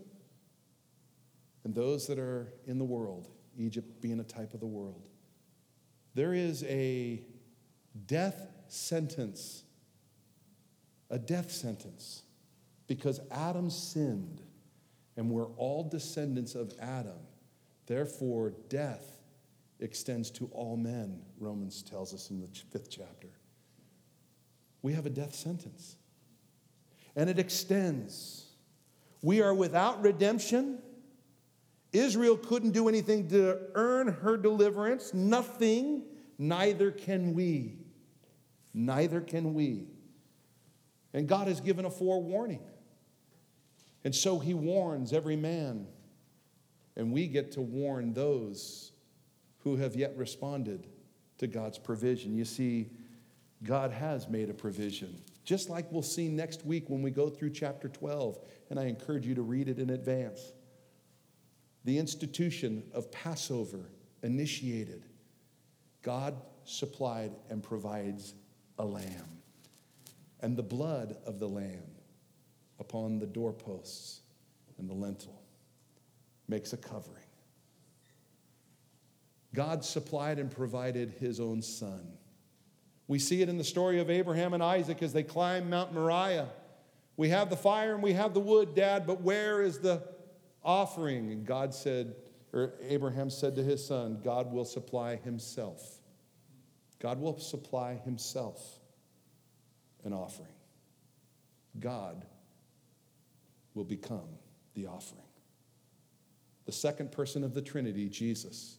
[1.64, 3.28] and those that are in the world,
[3.59, 5.09] Egypt being a type of the world.
[6.14, 7.22] There is a
[8.07, 9.64] death sentence.
[11.11, 12.22] A death sentence.
[12.86, 14.42] Because Adam sinned,
[15.16, 17.26] and we're all descendants of Adam.
[17.87, 19.20] Therefore, death
[19.80, 23.28] extends to all men, Romans tells us in the fifth chapter.
[24.82, 25.97] We have a death sentence,
[27.14, 28.47] and it extends.
[29.22, 30.78] We are without redemption.
[31.93, 36.03] Israel couldn't do anything to earn her deliverance, nothing,
[36.39, 37.78] neither can we.
[38.74, 39.87] Neither can we.
[41.14, 42.61] And God has given a forewarning.
[44.05, 45.87] And so he warns every man.
[46.97, 48.92] And we get to warn those
[49.59, 50.86] who have yet responded
[51.38, 52.34] to God's provision.
[52.34, 52.90] You see,
[53.62, 57.51] God has made a provision, just like we'll see next week when we go through
[57.51, 58.38] chapter 12.
[58.70, 60.53] And I encourage you to read it in advance.
[61.84, 63.90] The institution of Passover
[64.22, 65.05] initiated.
[66.03, 66.34] God
[66.64, 68.34] supplied and provides
[68.78, 69.40] a lamb,
[70.40, 71.90] and the blood of the lamb
[72.78, 74.20] upon the doorposts
[74.78, 75.36] and the lintel
[76.49, 77.22] makes a covering.
[79.55, 82.12] God supplied and provided his own son.
[83.09, 86.49] We see it in the story of Abraham and Isaac as they climb Mount Moriah.
[87.16, 90.03] We have the fire and we have the wood, Dad, but where is the
[90.62, 91.30] offering?
[91.30, 92.14] And God said,
[92.53, 96.01] or Abraham said to his son, God will supply himself.
[96.99, 98.78] God will supply himself
[100.05, 100.53] an offering.
[101.78, 102.24] God
[103.74, 104.28] will become
[104.74, 105.26] the offering.
[106.67, 108.79] The second person of the Trinity, Jesus,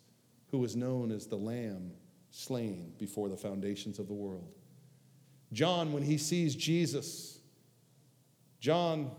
[0.52, 1.92] who is known as the Lamb
[2.32, 4.54] slain before the foundations of the world.
[5.54, 7.40] John, when he sees Jesus,
[8.60, 9.12] John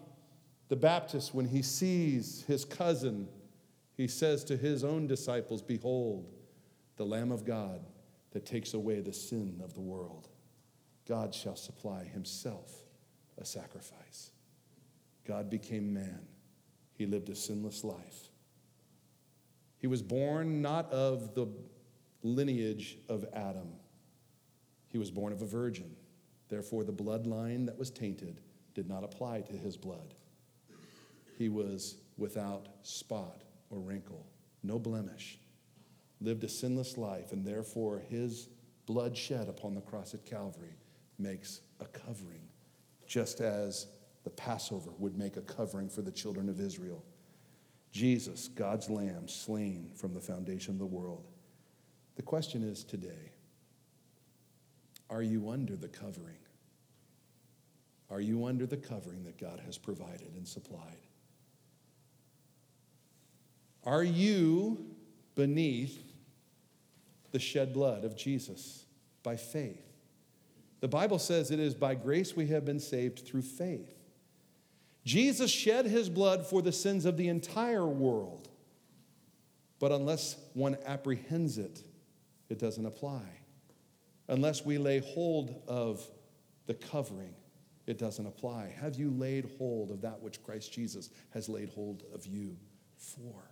[0.68, 3.28] the Baptist, when he sees his cousin,
[3.96, 6.30] he says to his own disciples, Behold,
[6.96, 7.80] the Lamb of God
[8.32, 10.28] that takes away the sin of the world.
[11.06, 12.70] God shall supply himself
[13.38, 14.30] a sacrifice.
[15.26, 16.20] God became man.
[16.92, 18.28] He lived a sinless life.
[19.78, 21.46] He was born not of the
[22.22, 23.72] lineage of Adam,
[24.88, 25.94] he was born of a virgin.
[26.48, 28.40] Therefore, the bloodline that was tainted
[28.74, 30.14] did not apply to his blood.
[31.36, 34.26] He was without spot or wrinkle,
[34.62, 35.38] no blemish,
[36.20, 38.48] lived a sinless life, and therefore his
[38.86, 40.76] blood shed upon the cross at Calvary
[41.18, 42.48] makes a covering,
[43.06, 43.88] just as
[44.24, 47.04] the Passover would make a covering for the children of Israel.
[47.92, 51.24] Jesus, God's Lamb, slain from the foundation of the world.
[52.16, 53.32] The question is today
[55.10, 56.36] are you under the covering?
[58.10, 60.98] Are you under the covering that God has provided and supplied?
[63.84, 64.84] Are you
[65.34, 66.02] beneath
[67.32, 68.84] the shed blood of Jesus
[69.22, 69.84] by faith?
[70.80, 73.97] The Bible says it is by grace we have been saved through faith.
[75.08, 78.46] Jesus shed his blood for the sins of the entire world.
[79.80, 81.82] But unless one apprehends it,
[82.50, 83.22] it doesn't apply.
[84.28, 86.06] Unless we lay hold of
[86.66, 87.34] the covering,
[87.86, 88.74] it doesn't apply.
[88.82, 92.54] Have you laid hold of that which Christ Jesus has laid hold of you
[92.98, 93.50] for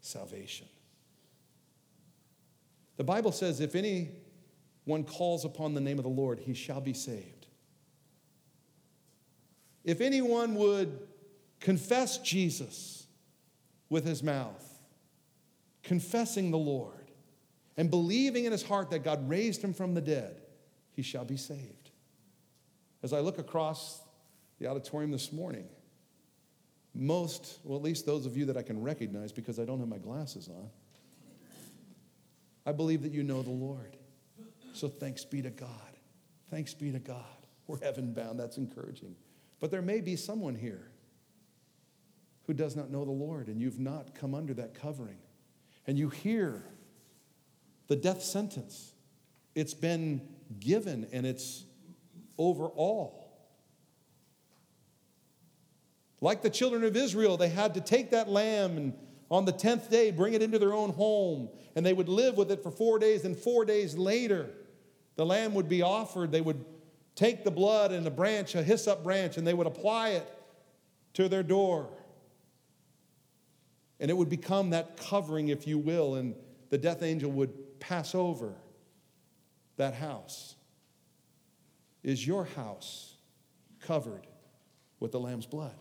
[0.00, 0.68] salvation?
[2.96, 6.94] The Bible says if anyone calls upon the name of the Lord, he shall be
[6.94, 7.33] saved.
[9.84, 10.98] If anyone would
[11.60, 13.06] confess Jesus
[13.88, 14.80] with his mouth,
[15.82, 17.10] confessing the Lord,
[17.76, 20.40] and believing in his heart that God raised him from the dead,
[20.92, 21.90] he shall be saved.
[23.02, 24.00] As I look across
[24.58, 25.66] the auditorium this morning,
[26.94, 29.88] most, well, at least those of you that I can recognize because I don't have
[29.88, 30.70] my glasses on,
[32.64, 33.96] I believe that you know the Lord.
[34.72, 35.68] So thanks be to God.
[36.50, 37.24] Thanks be to God.
[37.66, 38.38] We're heaven bound.
[38.38, 39.16] That's encouraging.
[39.64, 40.90] But there may be someone here
[42.46, 45.16] who does not know the Lord, and you've not come under that covering.
[45.86, 46.66] And you hear
[47.86, 48.92] the death sentence.
[49.54, 50.20] It's been
[50.60, 51.64] given and it's
[52.36, 53.38] over all.
[56.20, 58.92] Like the children of Israel, they had to take that lamb and
[59.30, 62.52] on the 10th day bring it into their own home, and they would live with
[62.52, 64.50] it for four days, and four days later,
[65.16, 66.32] the lamb would be offered.
[66.32, 66.62] They would
[67.14, 70.28] take the blood and a branch, a hyssop branch, and they would apply it
[71.14, 71.88] to their door.
[74.00, 76.34] And it would become that covering, if you will, and
[76.70, 78.54] the death angel would pass over
[79.76, 80.56] that house.
[82.02, 83.14] Is your house
[83.80, 84.26] covered
[85.00, 85.74] with the Lamb's blood?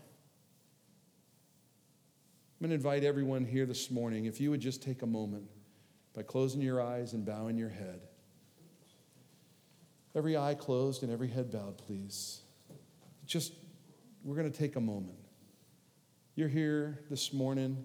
[2.61, 5.49] I'm going to invite everyone here this morning, if you would just take a moment
[6.13, 8.01] by closing your eyes and bowing your head.
[10.15, 12.41] Every eye closed and every head bowed, please.
[13.25, 13.53] Just,
[14.23, 15.17] we're going to take a moment.
[16.35, 17.83] You're here this morning,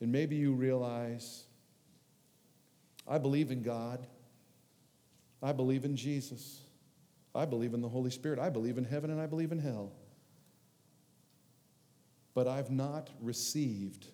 [0.00, 1.44] and maybe you realize
[3.06, 4.06] I believe in God,
[5.42, 6.60] I believe in Jesus,
[7.34, 9.92] I believe in the Holy Spirit, I believe in heaven, and I believe in hell.
[12.34, 14.06] But I've not received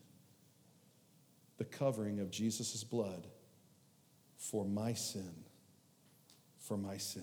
[1.59, 3.27] the covering of Jesus' blood
[4.37, 5.45] for my sin.
[6.65, 7.23] For my sin.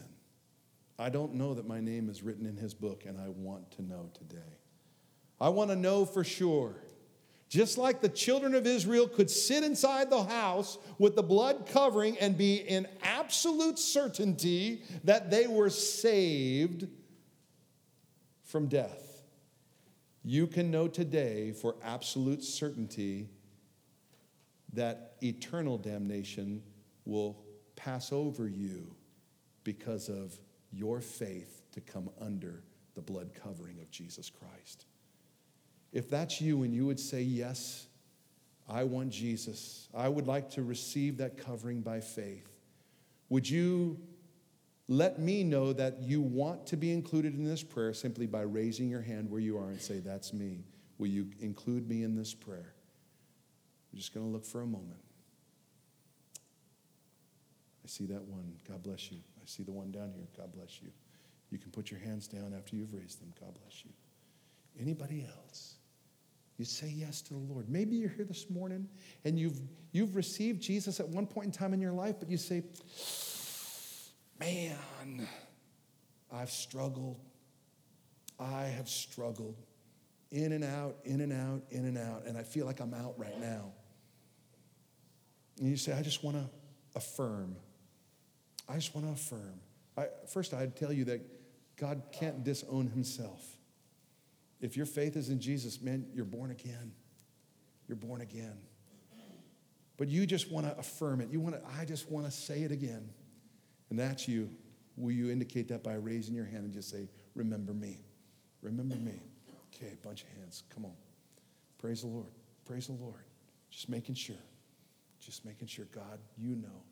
[1.00, 3.82] I don't know that my name is written in his book, and I want to
[3.82, 4.60] know today.
[5.40, 6.76] I want to know for sure.
[7.50, 12.20] Just like the children of Israel could sit inside the house with the blood covering
[12.20, 16.88] and be in absolute certainty that they were saved
[18.44, 19.24] from death,
[20.24, 23.28] you can know today for absolute certainty
[24.74, 26.62] that eternal damnation
[27.06, 27.44] will
[27.76, 28.96] pass over you
[29.64, 30.38] because of
[30.72, 32.64] your faith to come under
[32.96, 34.86] the blood covering of Jesus Christ.
[35.92, 37.88] If that's you and you would say, Yes,
[38.70, 42.48] I want Jesus, I would like to receive that covering by faith,
[43.30, 44.00] would you
[44.88, 48.90] let me know that you want to be included in this prayer simply by raising
[48.90, 50.66] your hand where you are and say, That's me?
[50.98, 52.74] Will you include me in this prayer?
[53.92, 55.02] I'm just going to look for a moment.
[57.84, 58.54] I see that one.
[58.68, 59.18] God bless you.
[59.42, 60.28] I see the one down here.
[60.38, 60.90] God bless you.
[61.50, 63.34] You can put your hands down after you've raised them.
[63.40, 63.92] God bless you.
[64.80, 65.76] Anybody else?
[66.58, 67.70] You say yes to the Lord.
[67.70, 68.88] Maybe you're here this morning
[69.26, 69.60] and you've,
[69.92, 72.64] you've received Jesus at one point in time in your life, but you say,
[74.40, 75.28] Man,
[76.32, 77.20] I've struggled.
[78.40, 79.56] I have struggled
[80.32, 83.14] in and out, in and out, in and out, and I feel like I'm out
[83.20, 83.72] right now.
[85.60, 86.50] And you say, I just want to
[86.96, 87.56] affirm.
[88.72, 89.60] I just want to affirm.
[89.98, 91.22] I, first, I'd tell you that
[91.76, 93.58] God can't disown himself.
[94.62, 96.94] If your faith is in Jesus, man, you're born again.
[97.88, 98.58] You're born again.
[99.98, 101.30] But you just want to affirm it.
[101.30, 103.10] You want to, I just want to say it again.
[103.90, 104.50] And that's you.
[104.96, 107.98] Will you indicate that by raising your hand and just say, Remember me?
[108.62, 109.20] Remember me.
[109.76, 110.64] Okay, bunch of hands.
[110.74, 110.94] Come on.
[111.78, 112.32] Praise the Lord.
[112.66, 113.24] Praise the Lord.
[113.70, 114.36] Just making sure.
[115.20, 116.84] Just making sure, God, you know.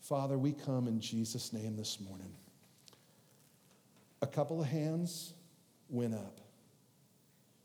[0.00, 2.32] Father, we come in Jesus' name this morning.
[4.22, 5.32] A couple of hands
[5.88, 6.40] went up.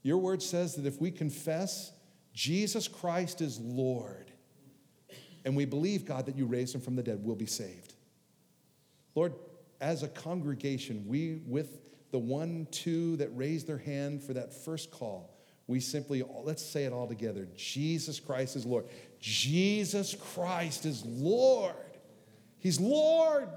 [0.01, 1.91] Your word says that if we confess
[2.33, 4.31] Jesus Christ is Lord,
[5.45, 7.93] and we believe, God, that you raised him from the dead, we'll be saved.
[9.15, 9.33] Lord,
[9.81, 11.79] as a congregation, we, with
[12.11, 16.83] the one, two that raised their hand for that first call, we simply, let's say
[16.83, 18.85] it all together Jesus Christ is Lord.
[19.19, 21.75] Jesus Christ is Lord.
[22.63, 23.49] He's Lord.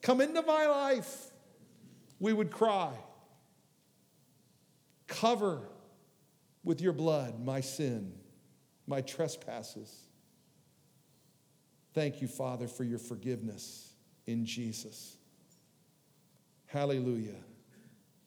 [0.00, 1.26] Come into my life.
[2.18, 2.94] We would cry.
[5.06, 5.60] Cover
[6.64, 8.14] with your blood my sin,
[8.86, 9.94] my trespasses.
[11.92, 13.92] Thank you, Father, for your forgiveness
[14.26, 15.18] in Jesus.
[16.64, 17.36] Hallelujah.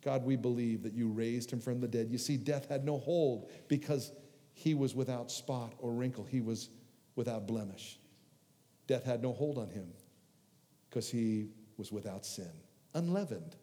[0.03, 2.09] God, we believe that you raised him from the dead.
[2.11, 4.11] You see, death had no hold because
[4.53, 6.69] he was without spot or wrinkle, he was
[7.15, 7.99] without blemish.
[8.89, 9.93] Death had no hold on him
[10.89, 12.49] because he was without sin,
[12.95, 13.55] unleavened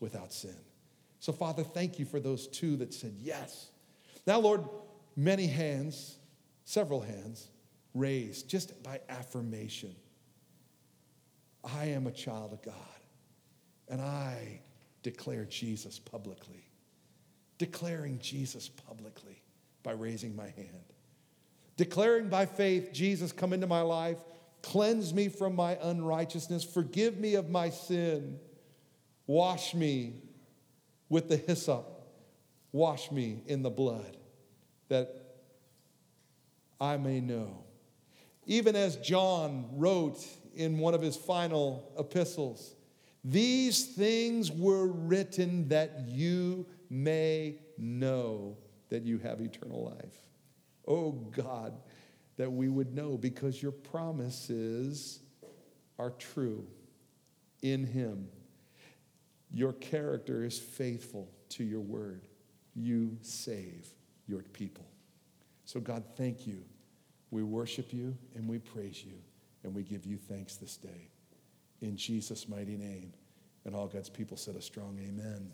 [0.00, 0.54] without sin.
[1.18, 3.70] So, Father, thank you for those two that said yes.
[4.26, 4.64] Now, Lord,
[5.16, 6.18] many hands,
[6.64, 7.48] several hands
[7.94, 9.96] raised just by affirmation.
[11.64, 12.74] I am a child of God,
[13.88, 14.60] and I
[15.02, 16.68] declare Jesus publicly,
[17.56, 19.42] declaring Jesus publicly
[19.82, 20.84] by raising my hand.
[21.78, 24.18] Declaring by faith, Jesus, come into my life,
[24.62, 28.38] cleanse me from my unrighteousness, forgive me of my sin,
[29.26, 30.14] wash me
[31.08, 31.86] with the hyssop,
[32.72, 34.16] wash me in the blood,
[34.88, 35.36] that
[36.80, 37.64] I may know.
[38.46, 42.74] Even as John wrote in one of his final epistles,
[43.22, 48.56] these things were written that you may know
[48.88, 50.18] that you have eternal life.
[50.86, 51.74] Oh God,
[52.40, 55.20] that we would know because your promises
[55.98, 56.66] are true
[57.60, 58.28] in Him.
[59.52, 62.28] Your character is faithful to your word.
[62.74, 63.86] You save
[64.26, 64.86] your people.
[65.66, 66.62] So, God, thank you.
[67.30, 69.18] We worship you and we praise you
[69.62, 71.10] and we give you thanks this day
[71.82, 73.12] in Jesus' mighty name.
[73.66, 75.50] And all God's people said a strong amen.